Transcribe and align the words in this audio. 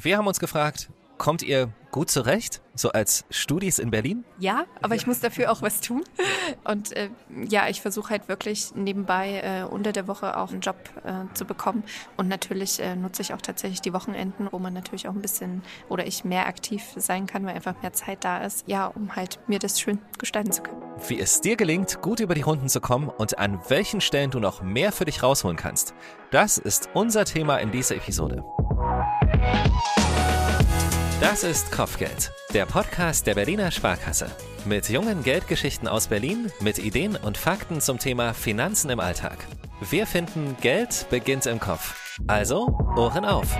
Wir 0.00 0.16
haben 0.16 0.28
uns 0.28 0.38
gefragt, 0.38 0.90
kommt 1.16 1.42
ihr 1.42 1.72
gut 1.90 2.08
zurecht, 2.10 2.60
so 2.74 2.92
als 2.92 3.24
Studis 3.30 3.80
in 3.80 3.90
Berlin? 3.90 4.24
Ja, 4.38 4.64
aber 4.80 4.94
ich 4.94 5.08
muss 5.08 5.18
dafür 5.18 5.50
auch 5.50 5.60
was 5.60 5.80
tun. 5.80 6.04
Und 6.62 6.92
äh, 6.92 7.10
ja, 7.48 7.68
ich 7.68 7.80
versuche 7.80 8.10
halt 8.10 8.28
wirklich 8.28 8.74
nebenbei 8.76 9.40
äh, 9.42 9.64
unter 9.64 9.90
der 9.90 10.06
Woche 10.06 10.36
auch 10.36 10.50
einen 10.50 10.60
Job 10.60 10.76
äh, 11.04 11.34
zu 11.34 11.44
bekommen. 11.44 11.82
Und 12.16 12.28
natürlich 12.28 12.78
äh, 12.78 12.94
nutze 12.94 13.22
ich 13.22 13.34
auch 13.34 13.40
tatsächlich 13.42 13.80
die 13.80 13.92
Wochenenden, 13.92 14.48
wo 14.52 14.60
man 14.60 14.72
natürlich 14.72 15.08
auch 15.08 15.14
ein 15.14 15.22
bisschen 15.22 15.62
oder 15.88 16.06
ich 16.06 16.24
mehr 16.24 16.46
aktiv 16.46 16.84
sein 16.94 17.26
kann, 17.26 17.44
weil 17.44 17.56
einfach 17.56 17.74
mehr 17.82 17.92
Zeit 17.92 18.22
da 18.22 18.44
ist, 18.44 18.68
ja, 18.68 18.86
um 18.86 19.16
halt 19.16 19.40
mir 19.48 19.58
das 19.58 19.80
schön 19.80 19.98
gestalten 20.18 20.52
zu 20.52 20.62
können. 20.62 20.80
Wie 21.08 21.18
es 21.18 21.40
dir 21.40 21.56
gelingt, 21.56 22.02
gut 22.02 22.20
über 22.20 22.34
die 22.34 22.42
Runden 22.42 22.68
zu 22.68 22.80
kommen 22.80 23.08
und 23.08 23.38
an 23.38 23.58
welchen 23.68 24.00
Stellen 24.00 24.30
du 24.30 24.38
noch 24.38 24.62
mehr 24.62 24.92
für 24.92 25.06
dich 25.06 25.22
rausholen 25.24 25.56
kannst, 25.56 25.94
das 26.30 26.58
ist 26.58 26.90
unser 26.94 27.24
Thema 27.24 27.56
in 27.56 27.72
dieser 27.72 27.96
Episode. 27.96 28.44
Das 31.20 31.44
ist 31.44 31.72
Kopfgeld, 31.72 32.32
der 32.54 32.66
Podcast 32.66 33.26
der 33.26 33.34
Berliner 33.34 33.70
Sparkasse. 33.70 34.30
Mit 34.64 34.88
jungen 34.88 35.22
Geldgeschichten 35.22 35.86
aus 35.86 36.08
Berlin, 36.08 36.50
mit 36.60 36.78
Ideen 36.78 37.16
und 37.16 37.38
Fakten 37.38 37.80
zum 37.80 37.98
Thema 37.98 38.34
Finanzen 38.34 38.90
im 38.90 38.98
Alltag. 38.98 39.38
Wir 39.90 40.06
finden, 40.06 40.56
Geld 40.60 41.06
beginnt 41.10 41.46
im 41.46 41.60
Kopf. 41.60 42.18
Also, 42.26 42.66
Ohren 42.96 43.24
auf. 43.24 43.56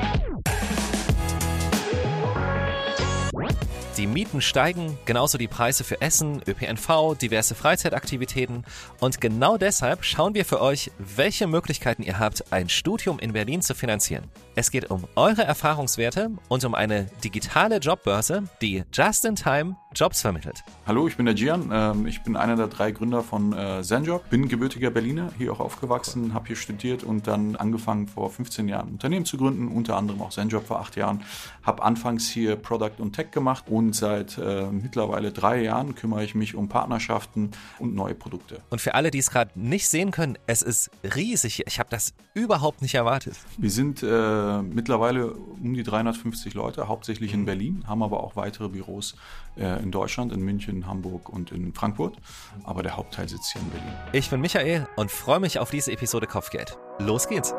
Die 3.99 4.07
Mieten 4.07 4.41
steigen, 4.41 4.97
genauso 5.07 5.39
die 5.39 5.49
Preise 5.49 5.83
für 5.83 6.01
Essen, 6.01 6.41
ÖPNV, 6.47 7.19
diverse 7.21 7.57
Freizeitaktivitäten. 7.57 8.65
Und 9.01 9.21
genau 9.21 9.57
deshalb 9.57 10.05
schauen 10.05 10.35
wir 10.35 10.45
für 10.45 10.61
euch, 10.61 10.93
welche 10.99 11.49
Möglichkeiten 11.49 12.05
ihr 12.05 12.21
habt, 12.21 12.53
ein 12.53 12.69
Studium 12.69 13.19
in 13.19 13.33
Berlin 13.33 13.61
zu 13.61 13.75
finanzieren. 13.75 14.31
Es 14.55 14.71
geht 14.71 14.89
um 14.89 15.09
eure 15.17 15.43
Erfahrungswerte 15.43 16.31
und 16.49 16.65
um 16.65 16.77
eine 16.77 17.07
digitale 17.25 17.79
Jobbörse, 17.79 18.45
die 18.63 18.85
just 18.93 19.25
in 19.25 19.35
time 19.35 19.77
Jobs 19.99 20.21
vermittelt. 20.21 20.63
Hallo, 20.87 21.09
ich 21.09 21.17
bin 21.17 21.27
der 21.27 21.35
Gian. 21.35 21.71
Ähm, 21.73 22.07
ich 22.07 22.23
bin 22.23 22.37
einer 22.37 22.55
der 22.57 22.69
drei 22.69 22.93
Gründer 22.93 23.23
von 23.23 23.53
äh, 23.53 23.83
Zenjob. 23.83 24.31
Bin 24.31 24.49
gebürtiger 24.49 24.91
Berliner, 24.91 25.31
hier 25.37 25.53
auch 25.53 25.61
aufgewachsen, 25.61 26.35
habe 26.35 26.47
hier 26.47 26.57
studiert 26.57 27.03
und 27.03 27.27
dann 27.27 27.57
angefangen 27.57 28.07
vor 28.07 28.31
15 28.31 28.69
Jahren 28.69 28.89
ein 28.89 28.93
Unternehmen 28.93 29.25
zu 29.25 29.37
gründen, 29.39 29.69
unter 29.69 29.97
anderem 29.97 30.23
auch 30.23 30.31
Zenjob 30.31 30.67
vor 30.67 30.79
acht 30.81 30.97
Jahren. 30.97 31.23
Habe 31.63 31.83
anfangs 31.83 32.29
hier 32.29 32.57
Product 32.57 32.99
und 32.99 33.15
Tech 33.15 33.33
gemacht 33.33 33.65
und 33.69 33.95
seit 33.95 34.39
äh, 34.39 34.67
mittlerweile 34.71 35.33
drei 35.33 35.63
Jahren 35.63 35.95
kümmere 35.95 36.23
ich 36.23 36.35
mich 36.35 36.55
um 36.55 36.69
Partnerschaften 36.69 37.51
und 37.81 37.95
neue 37.95 38.15
Produkte. 38.15 38.61
Und 38.71 38.81
für 38.81 38.95
alle, 38.95 39.11
die 39.11 39.19
es 39.19 39.31
gerade 39.31 39.51
nicht 39.57 39.89
sehen 39.89 40.13
können, 40.13 40.39
es 40.47 40.63
ist 40.63 40.91
riesig. 41.17 41.65
Ich 41.67 41.81
habe 41.81 41.91
das 41.91 42.15
überhaupt 42.35 42.83
nicht 42.83 42.95
erwartet. 42.95 43.35
Wir 43.57 43.71
sind 43.71 44.03
äh, 44.05 44.39
äh, 44.39 44.63
mittlerweile 44.63 45.33
um 45.33 45.75
die 45.75 45.83
350 45.83 46.55
Leute, 46.55 46.89
hauptsächlich 46.89 47.33
in 47.33 47.41
mhm. 47.41 47.47
Berlin, 47.47 47.85
haben 47.87 48.03
aber 48.03 48.23
auch 48.23 48.37
weitere 48.37 48.69
Büros 48.69 49.17
äh, 49.57 49.83
in 49.83 49.88
Deutschland, 49.91 50.33
in 50.33 50.41
München, 50.41 50.87
Hamburg 50.87 51.29
und 51.29 51.53
in 51.53 51.73
Frankfurt. 51.75 52.17
Aber 52.65 52.83
der 52.83 52.97
Hauptteil 52.97 53.29
sitzt 53.29 53.53
hier 53.53 53.63
in 53.63 53.71
Berlin. 53.71 53.93
Ich 54.13 54.31
bin 54.31 54.41
Michael 54.41 54.87
und 54.97 55.11
freue 55.11 55.41
mich 55.41 55.59
auf 55.59 55.71
diese 55.71 55.93
Episode 55.93 56.27
Kopfgeld. 56.27 56.79
Los 56.99 57.29
geht's! 57.29 57.55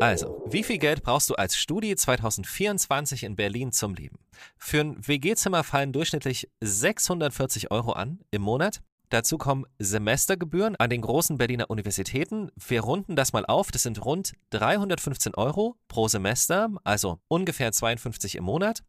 Also, 0.00 0.42
wie 0.46 0.64
viel 0.64 0.78
Geld 0.78 1.02
brauchst 1.02 1.30
du 1.30 1.34
als 1.34 1.56
Studie 1.56 1.96
2024 1.96 3.24
in 3.24 3.36
Berlin 3.36 3.72
zum 3.72 3.94
Leben? 3.94 4.18
Für 4.58 4.80
ein 4.80 4.96
WG-Zimmer 5.06 5.64
fallen 5.64 5.92
durchschnittlich 5.92 6.50
640 6.60 7.70
Euro 7.70 7.92
an 7.92 8.20
im 8.30 8.42
Monat. 8.42 8.82
Dazu 9.14 9.38
kommen 9.38 9.64
Semestergebühren 9.78 10.74
an 10.74 10.90
den 10.90 11.00
großen 11.00 11.38
Berliner 11.38 11.70
Universitäten. 11.70 12.50
Wir 12.56 12.80
runden 12.80 13.14
das 13.14 13.32
mal 13.32 13.46
auf. 13.46 13.70
Das 13.70 13.84
sind 13.84 14.04
rund 14.04 14.32
315 14.50 15.36
Euro 15.36 15.76
pro 15.86 16.08
Semester, 16.08 16.68
also 16.82 17.20
ungefähr 17.28 17.70
52 17.70 18.34
im 18.34 18.42
Monat. 18.42 18.82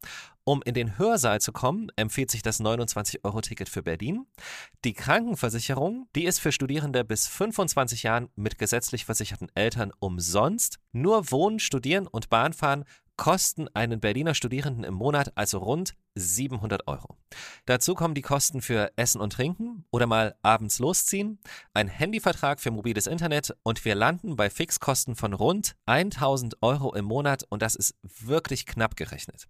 Um 0.44 0.63
in 0.66 0.73
den 0.73 0.97
Hörsaal 0.97 1.41
zu 1.41 1.51
kommen, 1.51 1.91
empfiehlt 1.95 2.31
sich 2.31 2.41
das 2.41 2.59
29-Euro-Ticket 2.59 3.69
für 3.69 3.83
Berlin. 3.83 4.25
Die 4.83 4.94
Krankenversicherung, 4.94 6.07
die 6.16 6.25
ist 6.25 6.39
für 6.39 6.51
Studierende 6.51 7.03
bis 7.03 7.28
25 7.28 8.01
Jahren 8.01 8.29
mit 8.35 8.57
gesetzlich 8.57 9.05
versicherten 9.05 9.51
Eltern 9.53 9.91
umsonst. 9.99 10.79
Nur 10.91 11.29
Wohnen, 11.29 11.59
Studieren 11.59 12.07
und 12.07 12.29
Bahnfahren 12.29 12.85
kosten 13.17 13.67
einen 13.73 13.99
Berliner 13.99 14.33
Studierenden 14.33 14.83
im 14.83 14.93
Monat 14.93 15.31
also 15.35 15.59
rund 15.59 15.93
700 16.15 16.87
Euro. 16.87 17.17
Dazu 17.65 17.95
kommen 17.95 18.15
die 18.15 18.21
Kosten 18.21 18.61
für 18.61 18.91
Essen 18.95 19.21
und 19.21 19.33
Trinken 19.33 19.85
oder 19.91 20.07
mal 20.07 20.35
abends 20.41 20.79
losziehen, 20.79 21.39
ein 21.73 21.87
Handyvertrag 21.87 22.59
für 22.59 22.71
mobiles 22.71 23.07
Internet 23.07 23.55
und 23.63 23.85
wir 23.85 23.95
landen 23.95 24.35
bei 24.35 24.49
Fixkosten 24.49 25.15
von 25.15 25.33
rund 25.33 25.75
1000 25.85 26.61
Euro 26.61 26.93
im 26.93 27.05
Monat 27.05 27.43
und 27.49 27.61
das 27.61 27.75
ist 27.75 27.95
wirklich 28.03 28.65
knapp 28.65 28.95
gerechnet. 28.95 29.47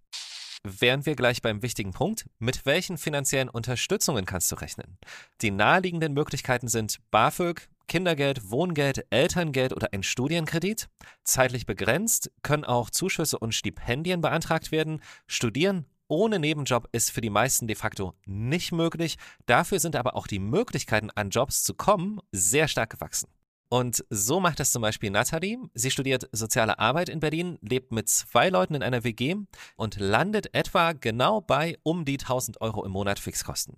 Wären 0.64 1.06
wir 1.06 1.14
gleich 1.14 1.42
beim 1.42 1.62
wichtigen 1.62 1.92
Punkt, 1.92 2.26
mit 2.38 2.66
welchen 2.66 2.98
finanziellen 2.98 3.48
Unterstützungen 3.48 4.24
kannst 4.24 4.50
du 4.50 4.56
rechnen? 4.56 4.98
Die 5.40 5.52
naheliegenden 5.52 6.12
Möglichkeiten 6.12 6.66
sind 6.66 6.98
BAföG, 7.12 7.68
Kindergeld, 7.88 8.50
Wohngeld, 8.50 9.06
Elterngeld 9.10 9.72
oder 9.72 9.92
ein 9.92 10.02
Studienkredit. 10.02 10.88
Zeitlich 11.24 11.66
begrenzt 11.66 12.30
können 12.42 12.64
auch 12.64 12.90
Zuschüsse 12.90 13.38
und 13.38 13.54
Stipendien 13.54 14.20
beantragt 14.20 14.72
werden. 14.72 15.02
Studieren 15.26 15.86
ohne 16.08 16.38
Nebenjob 16.38 16.88
ist 16.92 17.10
für 17.10 17.20
die 17.20 17.30
meisten 17.30 17.66
de 17.66 17.76
facto 17.76 18.14
nicht 18.26 18.72
möglich. 18.72 19.16
Dafür 19.46 19.80
sind 19.80 19.96
aber 19.96 20.14
auch 20.14 20.26
die 20.26 20.38
Möglichkeiten, 20.38 21.10
an 21.14 21.30
Jobs 21.30 21.64
zu 21.64 21.74
kommen, 21.74 22.20
sehr 22.30 22.68
stark 22.68 22.90
gewachsen. 22.90 23.28
Und 23.68 24.04
so 24.10 24.38
macht 24.38 24.60
das 24.60 24.70
zum 24.70 24.82
Beispiel 24.82 25.10
Nathalie. 25.10 25.58
Sie 25.74 25.90
studiert 25.90 26.28
soziale 26.30 26.78
Arbeit 26.78 27.08
in 27.08 27.18
Berlin, 27.18 27.58
lebt 27.60 27.90
mit 27.90 28.08
zwei 28.08 28.48
Leuten 28.48 28.76
in 28.76 28.82
einer 28.82 29.02
WG 29.02 29.36
und 29.76 29.98
landet 29.98 30.54
etwa 30.54 30.92
genau 30.92 31.40
bei 31.40 31.76
um 31.82 32.04
die 32.04 32.18
1000 32.18 32.60
Euro 32.60 32.84
im 32.84 32.92
Monat 32.92 33.18
Fixkosten. 33.18 33.76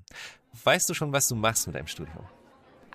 Weißt 0.62 0.90
du 0.90 0.94
schon, 0.94 1.12
was 1.12 1.28
du 1.28 1.36
machst 1.36 1.66
mit 1.66 1.76
deinem 1.76 1.86
Studium? 1.86 2.26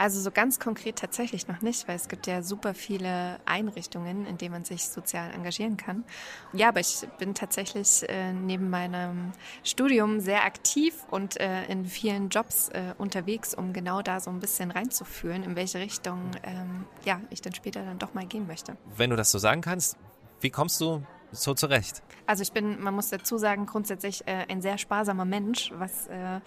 Also 0.03 0.19
so 0.19 0.31
ganz 0.31 0.59
konkret 0.59 0.97
tatsächlich 0.97 1.47
noch 1.47 1.61
nicht, 1.61 1.87
weil 1.87 1.95
es 1.95 2.09
gibt 2.09 2.27
ja 2.27 2.43
super 2.43 2.73
viele 2.73 3.39
Einrichtungen, 3.45 4.25
in 4.25 4.37
denen 4.37 4.51
man 4.51 4.65
sich 4.65 4.89
sozial 4.89 5.31
engagieren 5.31 5.77
kann. 5.77 6.03
Ja, 6.51 6.67
aber 6.67 6.81
ich 6.81 7.07
bin 7.19 7.33
tatsächlich 7.33 8.03
äh, 8.09 8.33
neben 8.33 8.69
meinem 8.69 9.31
Studium 9.63 10.19
sehr 10.19 10.43
aktiv 10.43 10.93
und 11.09 11.39
äh, 11.39 11.63
in 11.67 11.85
vielen 11.85 12.27
Jobs 12.27 12.67
äh, 12.67 12.93
unterwegs, 12.97 13.53
um 13.55 13.71
genau 13.71 14.01
da 14.01 14.19
so 14.19 14.29
ein 14.29 14.41
bisschen 14.41 14.71
reinzufühlen, 14.71 15.41
in 15.41 15.55
welche 15.55 15.79
Richtung 15.79 16.31
ähm, 16.43 16.83
ja, 17.05 17.21
ich 17.29 17.41
dann 17.41 17.55
später 17.55 17.85
dann 17.85 17.97
doch 17.97 18.13
mal 18.13 18.25
gehen 18.25 18.45
möchte. 18.45 18.75
Wenn 18.97 19.09
du 19.09 19.15
das 19.15 19.31
so 19.31 19.37
sagen 19.37 19.61
kannst, 19.61 19.95
wie 20.41 20.49
kommst 20.49 20.81
du 20.81 21.01
so 21.33 21.53
zurecht? 21.53 22.01
Also 22.25 22.43
ich 22.43 22.51
bin, 22.51 22.81
man 22.81 22.93
muss 22.93 23.09
dazu 23.09 23.37
sagen, 23.37 23.65
grundsätzlich 23.65 24.25
äh, 24.27 24.45
ein 24.49 24.61
sehr 24.61 24.77
sparsamer 24.77 25.25
Mensch, 25.25 25.71
was 25.75 26.07
äh, 26.07 26.39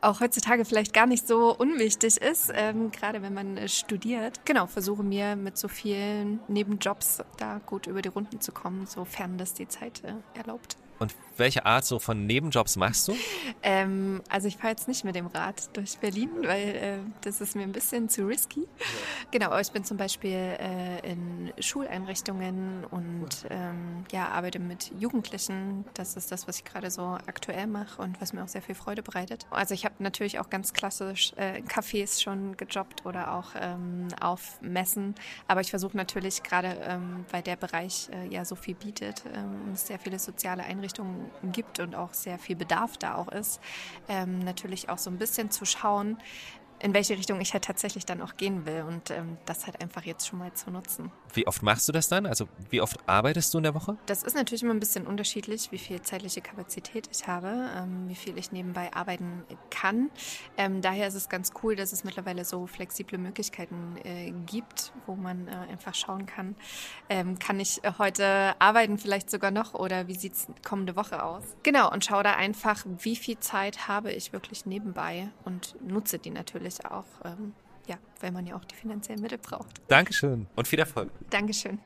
auch 0.00 0.20
heutzutage 0.20 0.64
vielleicht 0.64 0.92
gar 0.92 1.06
nicht 1.06 1.26
so 1.26 1.54
unwichtig 1.56 2.18
ist, 2.18 2.52
ähm, 2.54 2.90
gerade 2.90 3.22
wenn 3.22 3.34
man 3.34 3.56
äh, 3.56 3.68
studiert. 3.68 4.44
Genau, 4.44 4.66
versuche 4.66 5.02
mir 5.02 5.36
mit 5.36 5.56
so 5.56 5.68
vielen 5.68 6.40
Nebenjobs 6.48 7.22
da 7.38 7.60
gut 7.64 7.86
über 7.86 8.02
die 8.02 8.08
Runden 8.08 8.40
zu 8.40 8.52
kommen, 8.52 8.86
sofern 8.86 9.38
das 9.38 9.54
die 9.54 9.68
Zeit 9.68 10.02
äh, 10.04 10.14
erlaubt. 10.38 10.76
Und 10.98 11.14
welche 11.36 11.66
Art 11.66 11.84
so 11.84 11.98
von 11.98 12.26
Nebenjobs 12.26 12.76
machst 12.76 13.08
du? 13.08 13.16
Ähm, 13.66 14.20
also 14.28 14.46
ich 14.46 14.58
fahre 14.58 14.72
jetzt 14.72 14.88
nicht 14.88 15.04
mit 15.04 15.14
dem 15.14 15.26
Rad 15.26 15.74
durch 15.74 15.96
Berlin, 15.96 16.28
weil 16.42 16.68
äh, 16.68 16.98
das 17.22 17.40
ist 17.40 17.56
mir 17.56 17.62
ein 17.62 17.72
bisschen 17.72 18.10
zu 18.10 18.26
risky. 18.26 18.60
Ja. 18.60 18.86
Genau, 19.30 19.46
aber 19.46 19.60
ich 19.62 19.72
bin 19.72 19.84
zum 19.84 19.96
Beispiel 19.96 20.32
äh, 20.32 21.10
in 21.10 21.50
Schuleinrichtungen 21.58 22.84
und 22.90 23.46
ähm, 23.48 24.04
ja, 24.12 24.28
arbeite 24.28 24.58
mit 24.58 24.92
Jugendlichen. 24.98 25.86
Das 25.94 26.16
ist 26.16 26.30
das, 26.30 26.46
was 26.46 26.58
ich 26.58 26.64
gerade 26.64 26.90
so 26.90 27.16
aktuell 27.26 27.66
mache 27.66 28.02
und 28.02 28.20
was 28.20 28.34
mir 28.34 28.44
auch 28.44 28.48
sehr 28.48 28.60
viel 28.60 28.74
Freude 28.74 29.02
bereitet. 29.02 29.46
Also 29.48 29.72
ich 29.72 29.86
habe 29.86 29.94
natürlich 30.00 30.38
auch 30.40 30.50
ganz 30.50 30.74
klassisch 30.74 31.32
äh, 31.38 31.60
in 31.60 31.66
Cafés 31.66 32.22
schon 32.22 32.58
gejobbt 32.58 33.06
oder 33.06 33.32
auch 33.32 33.52
ähm, 33.58 34.08
auf 34.20 34.60
Messen. 34.60 35.14
Aber 35.48 35.62
ich 35.62 35.70
versuche 35.70 35.96
natürlich 35.96 36.42
gerade, 36.42 36.76
ähm, 36.82 37.24
weil 37.30 37.40
der 37.40 37.56
Bereich 37.56 38.10
äh, 38.12 38.26
ja 38.28 38.44
so 38.44 38.56
viel 38.56 38.74
bietet 38.74 39.22
ähm, 39.34 39.68
und 39.68 39.72
es 39.72 39.86
sehr 39.86 39.98
viele 39.98 40.18
soziale 40.18 40.64
Einrichtungen 40.64 40.83
gibt 41.52 41.80
und 41.80 41.94
auch 41.94 42.12
sehr 42.12 42.38
viel 42.38 42.56
Bedarf 42.56 42.96
da 42.98 43.14
auch 43.14 43.28
ist, 43.28 43.60
ähm, 44.08 44.40
natürlich 44.40 44.88
auch 44.88 44.98
so 44.98 45.10
ein 45.10 45.18
bisschen 45.18 45.50
zu 45.50 45.64
schauen, 45.64 46.18
in 46.80 46.94
welche 46.94 47.16
Richtung 47.16 47.40
ich 47.40 47.52
halt 47.52 47.64
tatsächlich 47.64 48.04
dann 48.04 48.20
auch 48.20 48.36
gehen 48.36 48.66
will 48.66 48.82
und 48.82 49.10
ähm, 49.10 49.38
das 49.46 49.66
halt 49.66 49.80
einfach 49.82 50.02
jetzt 50.04 50.26
schon 50.26 50.38
mal 50.38 50.52
zu 50.52 50.70
nutzen. 50.70 51.10
Wie 51.32 51.46
oft 51.46 51.62
machst 51.62 51.88
du 51.88 51.92
das 51.92 52.08
dann? 52.08 52.26
Also 52.26 52.46
wie 52.70 52.80
oft 52.80 52.98
arbeitest 53.08 53.52
du 53.54 53.58
in 53.58 53.64
der 53.64 53.74
Woche? 53.74 53.96
Das 54.06 54.22
ist 54.22 54.34
natürlich 54.34 54.62
immer 54.62 54.74
ein 54.74 54.80
bisschen 54.80 55.06
unterschiedlich, 55.06 55.72
wie 55.72 55.78
viel 55.78 56.02
zeitliche 56.02 56.40
Kapazität 56.40 57.08
ich 57.10 57.26
habe, 57.26 57.70
ähm, 57.76 58.08
wie 58.08 58.14
viel 58.14 58.36
ich 58.38 58.52
nebenbei 58.52 58.92
arbeiten 58.92 59.44
kann. 59.70 60.10
Ähm, 60.56 60.82
daher 60.82 61.08
ist 61.08 61.14
es 61.14 61.28
ganz 61.28 61.52
cool, 61.62 61.76
dass 61.76 61.92
es 61.92 62.04
mittlerweile 62.04 62.44
so 62.44 62.66
flexible 62.66 63.18
Möglichkeiten 63.18 63.96
äh, 64.04 64.32
gibt, 64.46 64.92
wo 65.06 65.14
man 65.14 65.48
äh, 65.48 65.52
einfach 65.72 65.94
schauen 65.94 66.26
kann, 66.26 66.56
ähm, 67.08 67.38
kann 67.38 67.60
ich 67.60 67.80
heute 67.98 68.54
arbeiten 68.58 68.98
vielleicht 68.98 69.30
sogar 69.30 69.50
noch 69.50 69.74
oder 69.74 70.08
wie 70.08 70.14
sieht 70.14 70.34
es 70.34 70.46
kommende 70.64 70.96
Woche 70.96 71.22
aus? 71.22 71.42
Genau, 71.62 71.90
und 71.90 72.04
schaue 72.04 72.22
da 72.22 72.34
einfach, 72.34 72.84
wie 72.86 73.16
viel 73.16 73.38
Zeit 73.38 73.88
habe 73.88 74.12
ich 74.12 74.32
wirklich 74.32 74.66
nebenbei 74.66 75.28
und 75.44 75.76
nutze 75.80 76.18
die 76.18 76.30
natürlich 76.30 76.73
natürlich 76.78 76.90
auch 76.90 77.04
ähm, 77.24 77.54
ja, 77.86 77.96
weil 78.20 78.32
man 78.32 78.46
ja 78.46 78.56
auch 78.56 78.64
die 78.64 78.74
finanziellen 78.74 79.20
Mittel 79.20 79.38
braucht. 79.38 79.82
Dankeschön 79.88 80.46
und 80.56 80.66
viel 80.66 80.78
Erfolg. 80.78 81.10
Dankeschön. 81.30 81.80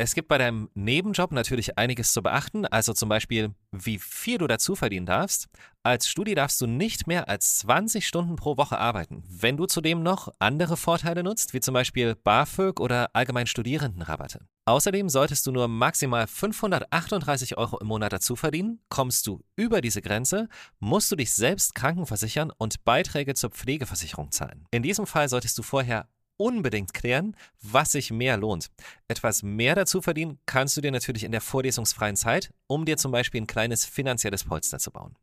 Es 0.00 0.14
gibt 0.14 0.28
bei 0.28 0.38
deinem 0.38 0.70
Nebenjob 0.74 1.32
natürlich 1.32 1.76
einiges 1.76 2.12
zu 2.12 2.22
beachten, 2.22 2.64
also 2.64 2.92
zum 2.92 3.08
Beispiel, 3.08 3.52
wie 3.72 3.98
viel 3.98 4.38
du 4.38 4.46
dazu 4.46 4.76
verdienen 4.76 5.06
darfst. 5.06 5.48
Als 5.82 6.08
Studi 6.08 6.36
darfst 6.36 6.60
du 6.60 6.68
nicht 6.68 7.08
mehr 7.08 7.28
als 7.28 7.58
20 7.58 8.06
Stunden 8.06 8.36
pro 8.36 8.56
Woche 8.56 8.78
arbeiten. 8.78 9.24
Wenn 9.28 9.56
du 9.56 9.66
zudem 9.66 10.04
noch 10.04 10.28
andere 10.38 10.76
Vorteile 10.76 11.24
nutzt, 11.24 11.52
wie 11.52 11.58
zum 11.58 11.74
Beispiel 11.74 12.14
BAföG 12.14 12.78
oder 12.78 13.10
allgemein 13.12 13.48
Studierendenrabatte. 13.48 14.46
Außerdem 14.66 15.08
solltest 15.08 15.44
du 15.48 15.50
nur 15.50 15.66
maximal 15.66 16.28
538 16.28 17.58
Euro 17.58 17.78
im 17.78 17.88
Monat 17.88 18.12
dazu 18.12 18.36
verdienen. 18.36 18.80
Kommst 18.90 19.26
du 19.26 19.42
über 19.56 19.80
diese 19.80 20.00
Grenze, 20.00 20.48
musst 20.78 21.10
du 21.10 21.16
dich 21.16 21.32
selbst 21.32 21.74
krankenversichern 21.74 22.52
und 22.56 22.84
Beiträge 22.84 23.34
zur 23.34 23.50
Pflegeversicherung 23.50 24.30
zahlen. 24.30 24.66
In 24.70 24.84
diesem 24.84 25.08
Fall 25.08 25.28
solltest 25.28 25.58
du 25.58 25.62
vorher 25.62 26.06
unbedingt 26.38 26.94
klären, 26.94 27.36
was 27.60 27.92
sich 27.92 28.10
mehr 28.10 28.38
lohnt. 28.38 28.70
Etwas 29.08 29.42
mehr 29.42 29.74
dazu 29.74 30.00
verdienen 30.00 30.38
kannst 30.46 30.76
du 30.76 30.80
dir 30.80 30.90
natürlich 30.90 31.24
in 31.24 31.32
der 31.32 31.42
vorlesungsfreien 31.42 32.16
Zeit, 32.16 32.54
um 32.66 32.86
dir 32.86 32.96
zum 32.96 33.12
Beispiel 33.12 33.42
ein 33.42 33.46
kleines 33.46 33.84
finanzielles 33.84 34.44
Polster 34.44 34.78
zu 34.78 34.90
bauen. 34.90 35.16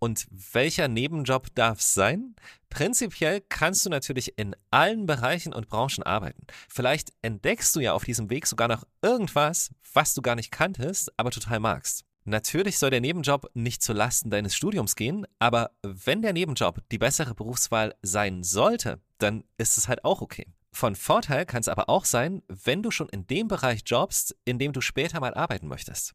Und 0.00 0.28
welcher 0.52 0.86
Nebenjob 0.86 1.52
darf 1.56 1.80
es 1.80 1.92
sein? 1.92 2.36
Prinzipiell 2.70 3.42
kannst 3.48 3.84
du 3.84 3.90
natürlich 3.90 4.38
in 4.38 4.54
allen 4.70 5.06
Bereichen 5.06 5.52
und 5.52 5.68
Branchen 5.68 6.04
arbeiten. 6.04 6.46
Vielleicht 6.68 7.12
entdeckst 7.22 7.74
du 7.74 7.80
ja 7.80 7.94
auf 7.94 8.04
diesem 8.04 8.30
Weg 8.30 8.46
sogar 8.46 8.68
noch 8.68 8.84
irgendwas, 9.02 9.70
was 9.92 10.14
du 10.14 10.22
gar 10.22 10.36
nicht 10.36 10.52
kanntest, 10.52 11.12
aber 11.16 11.30
total 11.30 11.58
magst. 11.58 12.04
Natürlich 12.24 12.78
soll 12.78 12.90
der 12.90 13.00
Nebenjob 13.00 13.50
nicht 13.54 13.82
zu 13.82 13.94
Lasten 13.94 14.30
deines 14.30 14.54
Studiums 14.54 14.96
gehen, 14.96 15.26
aber 15.38 15.70
wenn 15.82 16.20
der 16.20 16.34
Nebenjob 16.34 16.82
die 16.92 16.98
bessere 16.98 17.34
Berufswahl 17.34 17.94
sein 18.02 18.44
sollte, 18.44 19.00
dann 19.16 19.44
ist 19.56 19.78
es 19.78 19.88
halt 19.88 20.04
auch 20.04 20.20
okay. 20.20 20.46
Von 20.72 20.94
Vorteil 20.94 21.46
kann 21.46 21.60
es 21.60 21.68
aber 21.68 21.88
auch 21.88 22.04
sein, 22.04 22.42
wenn 22.48 22.82
du 22.82 22.90
schon 22.90 23.08
in 23.08 23.26
dem 23.26 23.48
Bereich 23.48 23.82
jobst, 23.86 24.36
in 24.44 24.58
dem 24.58 24.72
du 24.72 24.80
später 24.80 25.20
mal 25.20 25.34
arbeiten 25.34 25.66
möchtest. 25.66 26.14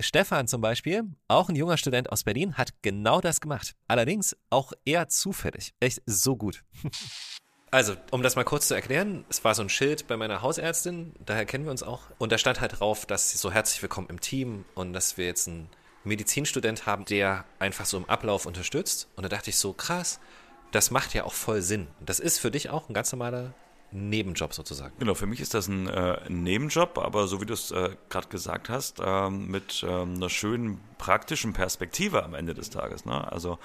Stefan 0.00 0.46
zum 0.46 0.60
Beispiel, 0.60 1.04
auch 1.26 1.48
ein 1.48 1.56
junger 1.56 1.76
Student 1.76 2.10
aus 2.12 2.24
Berlin, 2.24 2.56
hat 2.56 2.82
genau 2.82 3.20
das 3.20 3.40
gemacht. 3.40 3.74
Allerdings 3.88 4.36
auch 4.50 4.72
eher 4.84 5.08
zufällig. 5.08 5.74
Echt 5.80 6.02
so 6.06 6.36
gut. 6.36 6.64
Also, 7.70 7.96
um 8.12 8.22
das 8.22 8.34
mal 8.34 8.44
kurz 8.44 8.66
zu 8.68 8.74
erklären, 8.74 9.26
es 9.28 9.44
war 9.44 9.54
so 9.54 9.60
ein 9.60 9.68
Schild 9.68 10.06
bei 10.06 10.16
meiner 10.16 10.40
Hausärztin, 10.40 11.12
daher 11.22 11.44
kennen 11.44 11.64
wir 11.64 11.70
uns 11.70 11.82
auch. 11.82 12.00
Und 12.16 12.32
da 12.32 12.38
stand 12.38 12.62
halt 12.62 12.80
drauf, 12.80 13.04
dass 13.04 13.30
sie 13.30 13.36
so 13.36 13.52
herzlich 13.52 13.82
willkommen 13.82 14.08
im 14.08 14.20
Team 14.20 14.64
und 14.74 14.94
dass 14.94 15.18
wir 15.18 15.26
jetzt 15.26 15.48
einen 15.48 15.68
Medizinstudent 16.02 16.86
haben, 16.86 17.04
der 17.04 17.44
einfach 17.58 17.84
so 17.84 17.98
im 17.98 18.08
Ablauf 18.08 18.46
unterstützt. 18.46 19.08
Und 19.16 19.22
da 19.24 19.28
dachte 19.28 19.50
ich 19.50 19.56
so, 19.56 19.74
krass, 19.74 20.18
das 20.70 20.90
macht 20.90 21.12
ja 21.12 21.24
auch 21.24 21.34
voll 21.34 21.60
Sinn. 21.60 21.88
Das 22.00 22.20
ist 22.20 22.38
für 22.38 22.50
dich 22.50 22.70
auch 22.70 22.88
ein 22.88 22.94
ganz 22.94 23.12
normaler 23.12 23.52
Nebenjob 23.90 24.52
sozusagen. 24.52 24.94
Genau, 24.98 25.14
für 25.14 25.26
mich 25.26 25.40
ist 25.40 25.54
das 25.54 25.68
ein 25.68 25.88
äh, 25.88 26.18
Nebenjob, 26.28 26.98
aber 26.98 27.26
so 27.26 27.40
wie 27.40 27.46
du 27.46 27.54
es 27.54 27.70
äh, 27.70 27.90
gerade 28.10 28.28
gesagt 28.28 28.68
hast, 28.68 29.00
äh, 29.00 29.30
mit 29.30 29.84
ähm, 29.86 30.14
einer 30.14 30.28
schönen 30.28 30.80
praktischen 30.98 31.52
Perspektive 31.52 32.24
am 32.24 32.34
Ende 32.34 32.54
des 32.54 32.70
Tages. 32.70 33.04
Ne? 33.04 33.32
Also 33.32 33.58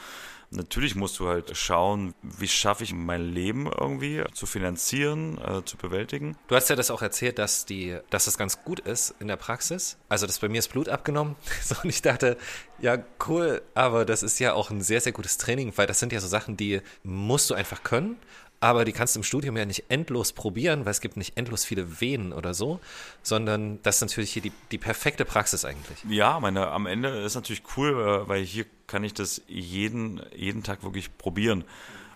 natürlich 0.51 0.95
musst 0.95 1.19
du 1.19 1.27
halt 1.27 1.55
schauen, 1.57 2.13
wie 2.21 2.47
schaffe 2.47 2.83
ich 2.83 2.93
mein 2.93 3.33
Leben 3.33 3.67
irgendwie 3.67 4.23
zu 4.33 4.45
finanzieren, 4.45 5.37
äh, 5.39 5.65
zu 5.65 5.77
bewältigen. 5.77 6.37
Du 6.47 6.55
hast 6.55 6.69
ja 6.69 6.75
das 6.75 6.91
auch 6.91 7.01
erzählt, 7.01 7.39
dass 7.39 7.65
die, 7.65 7.97
dass 8.09 8.25
das 8.25 8.37
ganz 8.37 8.63
gut 8.63 8.79
ist 8.79 9.15
in 9.19 9.27
der 9.27 9.35
Praxis. 9.35 9.97
Also 10.09 10.27
das 10.27 10.39
bei 10.39 10.49
mir 10.49 10.59
ist 10.59 10.69
Blut 10.71 10.89
abgenommen. 10.89 11.35
und 11.83 11.89
ich 11.89 12.01
dachte, 12.01 12.37
ja 12.79 12.97
cool, 13.27 13.61
aber 13.73 14.05
das 14.05 14.23
ist 14.23 14.39
ja 14.39 14.53
auch 14.53 14.69
ein 14.69 14.81
sehr 14.81 15.01
sehr 15.01 15.11
gutes 15.11 15.37
Training, 15.37 15.73
weil 15.75 15.87
das 15.87 15.99
sind 15.99 16.13
ja 16.13 16.19
so 16.19 16.27
Sachen, 16.27 16.55
die 16.55 16.81
musst 17.03 17.49
du 17.49 17.55
einfach 17.55 17.83
können 17.83 18.17
aber 18.63 18.85
die 18.85 18.93
kannst 18.93 19.15
du 19.15 19.19
im 19.19 19.23
Studium 19.23 19.57
ja 19.57 19.65
nicht 19.65 19.83
endlos 19.89 20.31
probieren, 20.31 20.85
weil 20.85 20.91
es 20.91 21.01
gibt 21.01 21.17
nicht 21.17 21.35
endlos 21.35 21.65
viele 21.65 21.99
Venen 21.99 22.31
oder 22.31 22.53
so, 22.53 22.79
sondern 23.21 23.81
das 23.83 23.97
ist 23.97 24.01
natürlich 24.01 24.31
hier 24.31 24.41
die, 24.41 24.53
die 24.71 24.77
perfekte 24.77 25.25
Praxis 25.25 25.65
eigentlich. 25.65 25.97
Ja, 26.07 26.39
meine, 26.39 26.69
am 26.69 26.85
Ende 26.85 27.09
ist 27.09 27.35
natürlich 27.35 27.61
cool, 27.75 27.89
äh, 27.89 28.29
weil 28.29 28.41
hier 28.41 28.65
kann 28.87 29.03
ich 29.03 29.13
das 29.13 29.41
jeden, 29.47 30.21
jeden 30.33 30.63
Tag 30.63 30.81
wirklich 30.83 31.17
probieren 31.17 31.65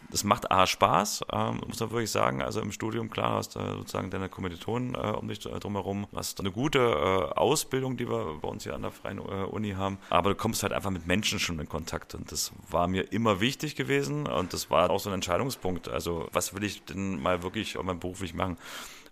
das 0.10 0.24
macht 0.24 0.52
A 0.52 0.66
Spaß, 0.66 1.26
ähm, 1.32 1.62
muss 1.68 1.80
man 1.80 1.92
wirklich 1.92 2.12
sagen. 2.12 2.42
Also 2.42 2.62
im 2.62 2.72
Studium, 2.72 3.10
klar, 3.10 3.36
hast 3.36 3.56
du 3.56 3.60
sozusagen 3.60 4.10
deine 4.10 4.30
Kommilitonen 4.30 4.96
äh, 4.96 4.98
um 4.98 5.28
dich 5.28 5.40
drumherum. 5.40 6.08
Hast 6.16 6.40
eine 6.40 6.52
gute 6.52 6.80
äh, 6.80 7.38
Ausbildung, 7.38 7.98
die 7.98 8.10
wir 8.10 8.40
bei 8.42 8.48
uns 8.48 8.64
hier 8.64 8.76
an 8.76 8.84
der 8.84 8.92
Freien 8.92 9.20
äh, 9.20 9.22
Uni 9.22 9.72
haben. 9.72 9.98
Aber 10.10 10.30
du 10.30 10.36
kommst 10.36 10.64
halt 10.64 10.74
einfach 10.74 10.92
mit 10.92 11.08
Menschen 11.08 11.40
schon 11.40 11.60
in 11.60 11.68
Kontakt. 11.68 12.16
Und 12.16 12.32
das 12.32 12.52
war 12.70 12.88
mir 12.88 13.12
immer 13.12 13.42
wichtig 13.42 13.76
gewesen. 13.76 14.28
Und 14.28 14.54
das 14.54 14.70
war 14.70 14.90
auch 14.90 15.00
so 15.00 15.10
ein 15.10 15.16
Entscheidungspunkt. 15.16 15.90
Also, 15.90 16.28
was 16.32 16.54
will 16.54 16.64
ich 16.64 16.84
denn 16.86 17.22
mal 17.22 17.44
wirklich 17.44 17.78
auch 17.78 17.84
mein 17.84 18.00
beruflich 18.00 18.34
machen? 18.34 18.58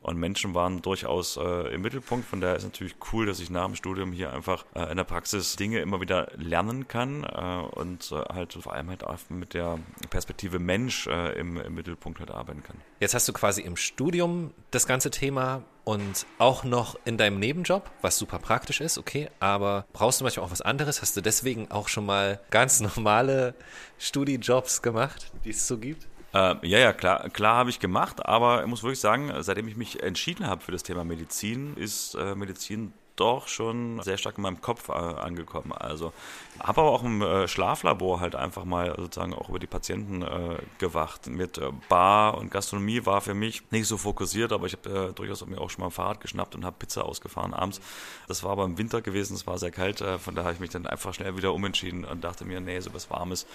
Und 0.05 0.19
Menschen 0.19 0.53
waren 0.53 0.83
durchaus 0.83 1.35
äh, 1.35 1.73
im 1.73 1.81
Mittelpunkt. 1.81 2.27
Von 2.27 2.39
daher 2.39 2.55
ist 2.55 2.63
natürlich 2.63 2.93
cool, 3.11 3.25
dass 3.25 3.39
ich 3.39 3.49
nach 3.49 3.65
dem 3.65 3.73
Studium 3.73 4.11
hier 4.11 4.31
einfach 4.31 4.63
äh, 4.75 4.91
in 4.91 4.97
der 4.97 5.03
Praxis 5.03 5.55
Dinge 5.55 5.79
immer 5.79 5.99
wieder 5.99 6.31
lernen 6.35 6.87
kann 6.87 7.23
äh, 7.23 7.79
und 7.79 8.11
äh, 8.11 8.17
halt 8.31 8.53
vor 8.53 8.73
allem 8.73 8.89
halt 8.91 9.03
auch 9.03 9.17
mit 9.29 9.55
der 9.55 9.79
Perspektive 10.11 10.59
Mensch 10.59 11.07
äh, 11.07 11.31
im, 11.39 11.57
im 11.57 11.73
Mittelpunkt 11.73 12.19
halt 12.19 12.29
arbeiten 12.29 12.61
kann. 12.61 12.77
Jetzt 12.99 13.15
hast 13.15 13.27
du 13.27 13.33
quasi 13.33 13.63
im 13.63 13.77
Studium 13.77 14.53
das 14.69 14.85
ganze 14.85 15.09
Thema 15.09 15.63
und 15.85 16.27
auch 16.37 16.63
noch 16.63 16.99
in 17.05 17.17
deinem 17.17 17.39
Nebenjob, 17.39 17.89
was 18.01 18.19
super 18.19 18.37
praktisch 18.37 18.81
ist, 18.81 18.99
okay, 18.99 19.31
aber 19.39 19.87
brauchst 19.91 20.19
du 20.19 20.23
manchmal 20.23 20.45
auch 20.45 20.51
was 20.51 20.61
anderes? 20.61 21.01
Hast 21.01 21.17
du 21.17 21.21
deswegen 21.21 21.71
auch 21.71 21.87
schon 21.87 22.05
mal 22.05 22.39
ganz 22.51 22.79
normale 22.79 23.55
Studijobs 23.97 24.83
gemacht, 24.83 25.31
die 25.45 25.49
es 25.49 25.67
so 25.67 25.79
gibt? 25.79 26.05
Äh, 26.35 26.55
ja, 26.67 26.79
ja, 26.79 26.91
klar, 26.91 27.29
klar 27.29 27.55
habe 27.55 27.69
ich 27.69 27.79
gemacht, 27.79 28.25
aber 28.25 28.61
ich 28.61 28.67
muss 28.67 28.83
wirklich 28.83 28.99
sagen, 28.99 29.31
seitdem 29.39 29.69
ich 29.69 29.77
mich 29.77 30.03
entschieden 30.03 30.45
habe 30.47 30.61
für 30.61 30.73
das 30.73 30.83
Thema 30.83 31.05
Medizin, 31.05 31.77
ist 31.77 32.13
äh, 32.15 32.35
Medizin 32.35 32.91
doch 33.15 33.47
schon 33.47 34.01
sehr 34.03 34.17
stark 34.17 34.37
in 34.37 34.43
meinem 34.43 34.61
Kopf 34.61 34.89
äh, 34.89 34.93
angekommen. 34.93 35.71
Also 35.71 36.13
habe 36.59 36.81
aber 36.81 36.91
auch 36.91 37.03
im 37.03 37.21
äh, 37.21 37.47
Schlaflabor 37.47 38.19
halt 38.19 38.35
einfach 38.35 38.65
mal 38.65 38.95
sozusagen 38.97 39.33
auch 39.33 39.49
über 39.49 39.59
die 39.59 39.67
Patienten 39.67 40.21
äh, 40.21 40.57
gewacht. 40.79 41.27
Mit 41.27 41.57
äh, 41.57 41.71
Bar 41.89 42.37
und 42.37 42.51
Gastronomie 42.51 43.05
war 43.05 43.21
für 43.21 43.33
mich 43.33 43.63
nicht 43.71 43.87
so 43.87 43.97
fokussiert, 43.97 44.51
aber 44.51 44.67
ich 44.67 44.73
habe 44.73 45.09
äh, 45.09 45.13
durchaus 45.13 45.45
mir 45.45 45.59
auch 45.59 45.69
schon 45.69 45.81
mal 45.81 45.87
ein 45.87 45.91
Fahrrad 45.91 46.21
geschnappt 46.21 46.55
und 46.55 46.65
habe 46.65 46.75
Pizza 46.79 47.05
ausgefahren 47.05 47.53
abends. 47.53 47.81
Das 48.27 48.43
war 48.43 48.51
aber 48.51 48.65
im 48.65 48.77
Winter 48.77 49.01
gewesen, 49.01 49.35
es 49.35 49.47
war 49.47 49.57
sehr 49.57 49.71
kalt, 49.71 50.01
äh, 50.01 50.17
von 50.17 50.35
daher 50.35 50.45
habe 50.45 50.55
ich 50.55 50.59
mich 50.61 50.69
dann 50.69 50.87
einfach 50.87 51.13
schnell 51.13 51.35
wieder 51.37 51.53
umentschieden 51.53 52.05
und 52.05 52.23
dachte 52.23 52.45
mir, 52.45 52.61
nee, 52.61 52.79
so 52.79 52.93
was 52.93 53.09
Warmes 53.09 53.45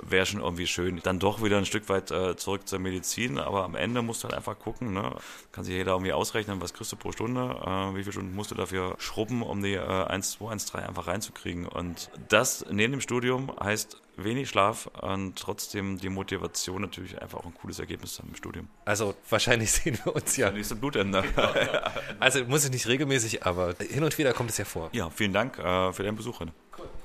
wäre 0.00 0.26
schon 0.26 0.40
irgendwie 0.40 0.66
schön. 0.66 1.00
Dann 1.02 1.18
doch 1.18 1.42
wieder 1.42 1.58
ein 1.58 1.66
Stück 1.66 1.88
weit 1.88 2.12
zurück 2.36 2.68
zur 2.68 2.78
Medizin, 2.78 3.38
aber 3.38 3.64
am 3.64 3.74
Ende 3.74 4.02
musst 4.02 4.22
du 4.22 4.28
halt 4.28 4.36
einfach 4.36 4.58
gucken, 4.58 4.92
ne? 4.92 5.16
kann 5.52 5.64
sich 5.64 5.74
jeder 5.74 5.92
irgendwie 5.92 6.12
ausrechnen, 6.12 6.60
was 6.60 6.74
kriegst 6.74 6.92
du 6.92 6.96
pro 6.96 7.12
Stunde, 7.12 7.48
wie 7.94 8.02
viele 8.02 8.12
Stunden 8.12 8.34
musst 8.34 8.50
du 8.50 8.54
dafür 8.54 8.96
schrubben, 9.04 9.42
um 9.42 9.62
die 9.62 9.78
1, 9.78 10.32
2, 10.32 10.50
1, 10.50 10.66
3 10.66 10.88
einfach 10.88 11.06
reinzukriegen 11.06 11.66
und 11.66 12.10
das 12.28 12.64
neben 12.70 12.92
dem 12.92 13.00
Studium 13.00 13.52
heißt 13.62 14.00
wenig 14.16 14.48
Schlaf 14.48 14.86
und 15.00 15.36
trotzdem 15.36 15.98
die 15.98 16.08
Motivation 16.08 16.82
natürlich 16.82 17.20
einfach 17.20 17.38
auch 17.38 17.46
ein 17.46 17.54
cooles 17.54 17.78
Ergebnis 17.78 18.18
haben 18.18 18.28
im 18.30 18.36
Studium. 18.36 18.68
Also 18.84 19.14
wahrscheinlich 19.28 19.72
sehen 19.72 19.98
wir 20.04 20.14
uns 20.14 20.36
ja. 20.36 20.50
Nächste 20.50 20.76
Blutende. 20.76 21.22
Genau. 21.22 21.52
also 22.20 22.44
muss 22.44 22.64
ich 22.64 22.70
nicht 22.70 22.86
regelmäßig, 22.86 23.44
aber 23.44 23.74
hin 23.80 24.04
und 24.04 24.16
wieder 24.18 24.32
kommt 24.32 24.50
es 24.50 24.58
ja 24.58 24.64
vor. 24.64 24.90
Ja, 24.92 25.10
vielen 25.10 25.32
Dank 25.32 25.58
äh, 25.58 25.92
für 25.92 26.02
deinen 26.02 26.16
Besuch. 26.16 26.40
Cool. 26.40 26.52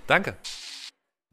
Danke. 0.08 0.38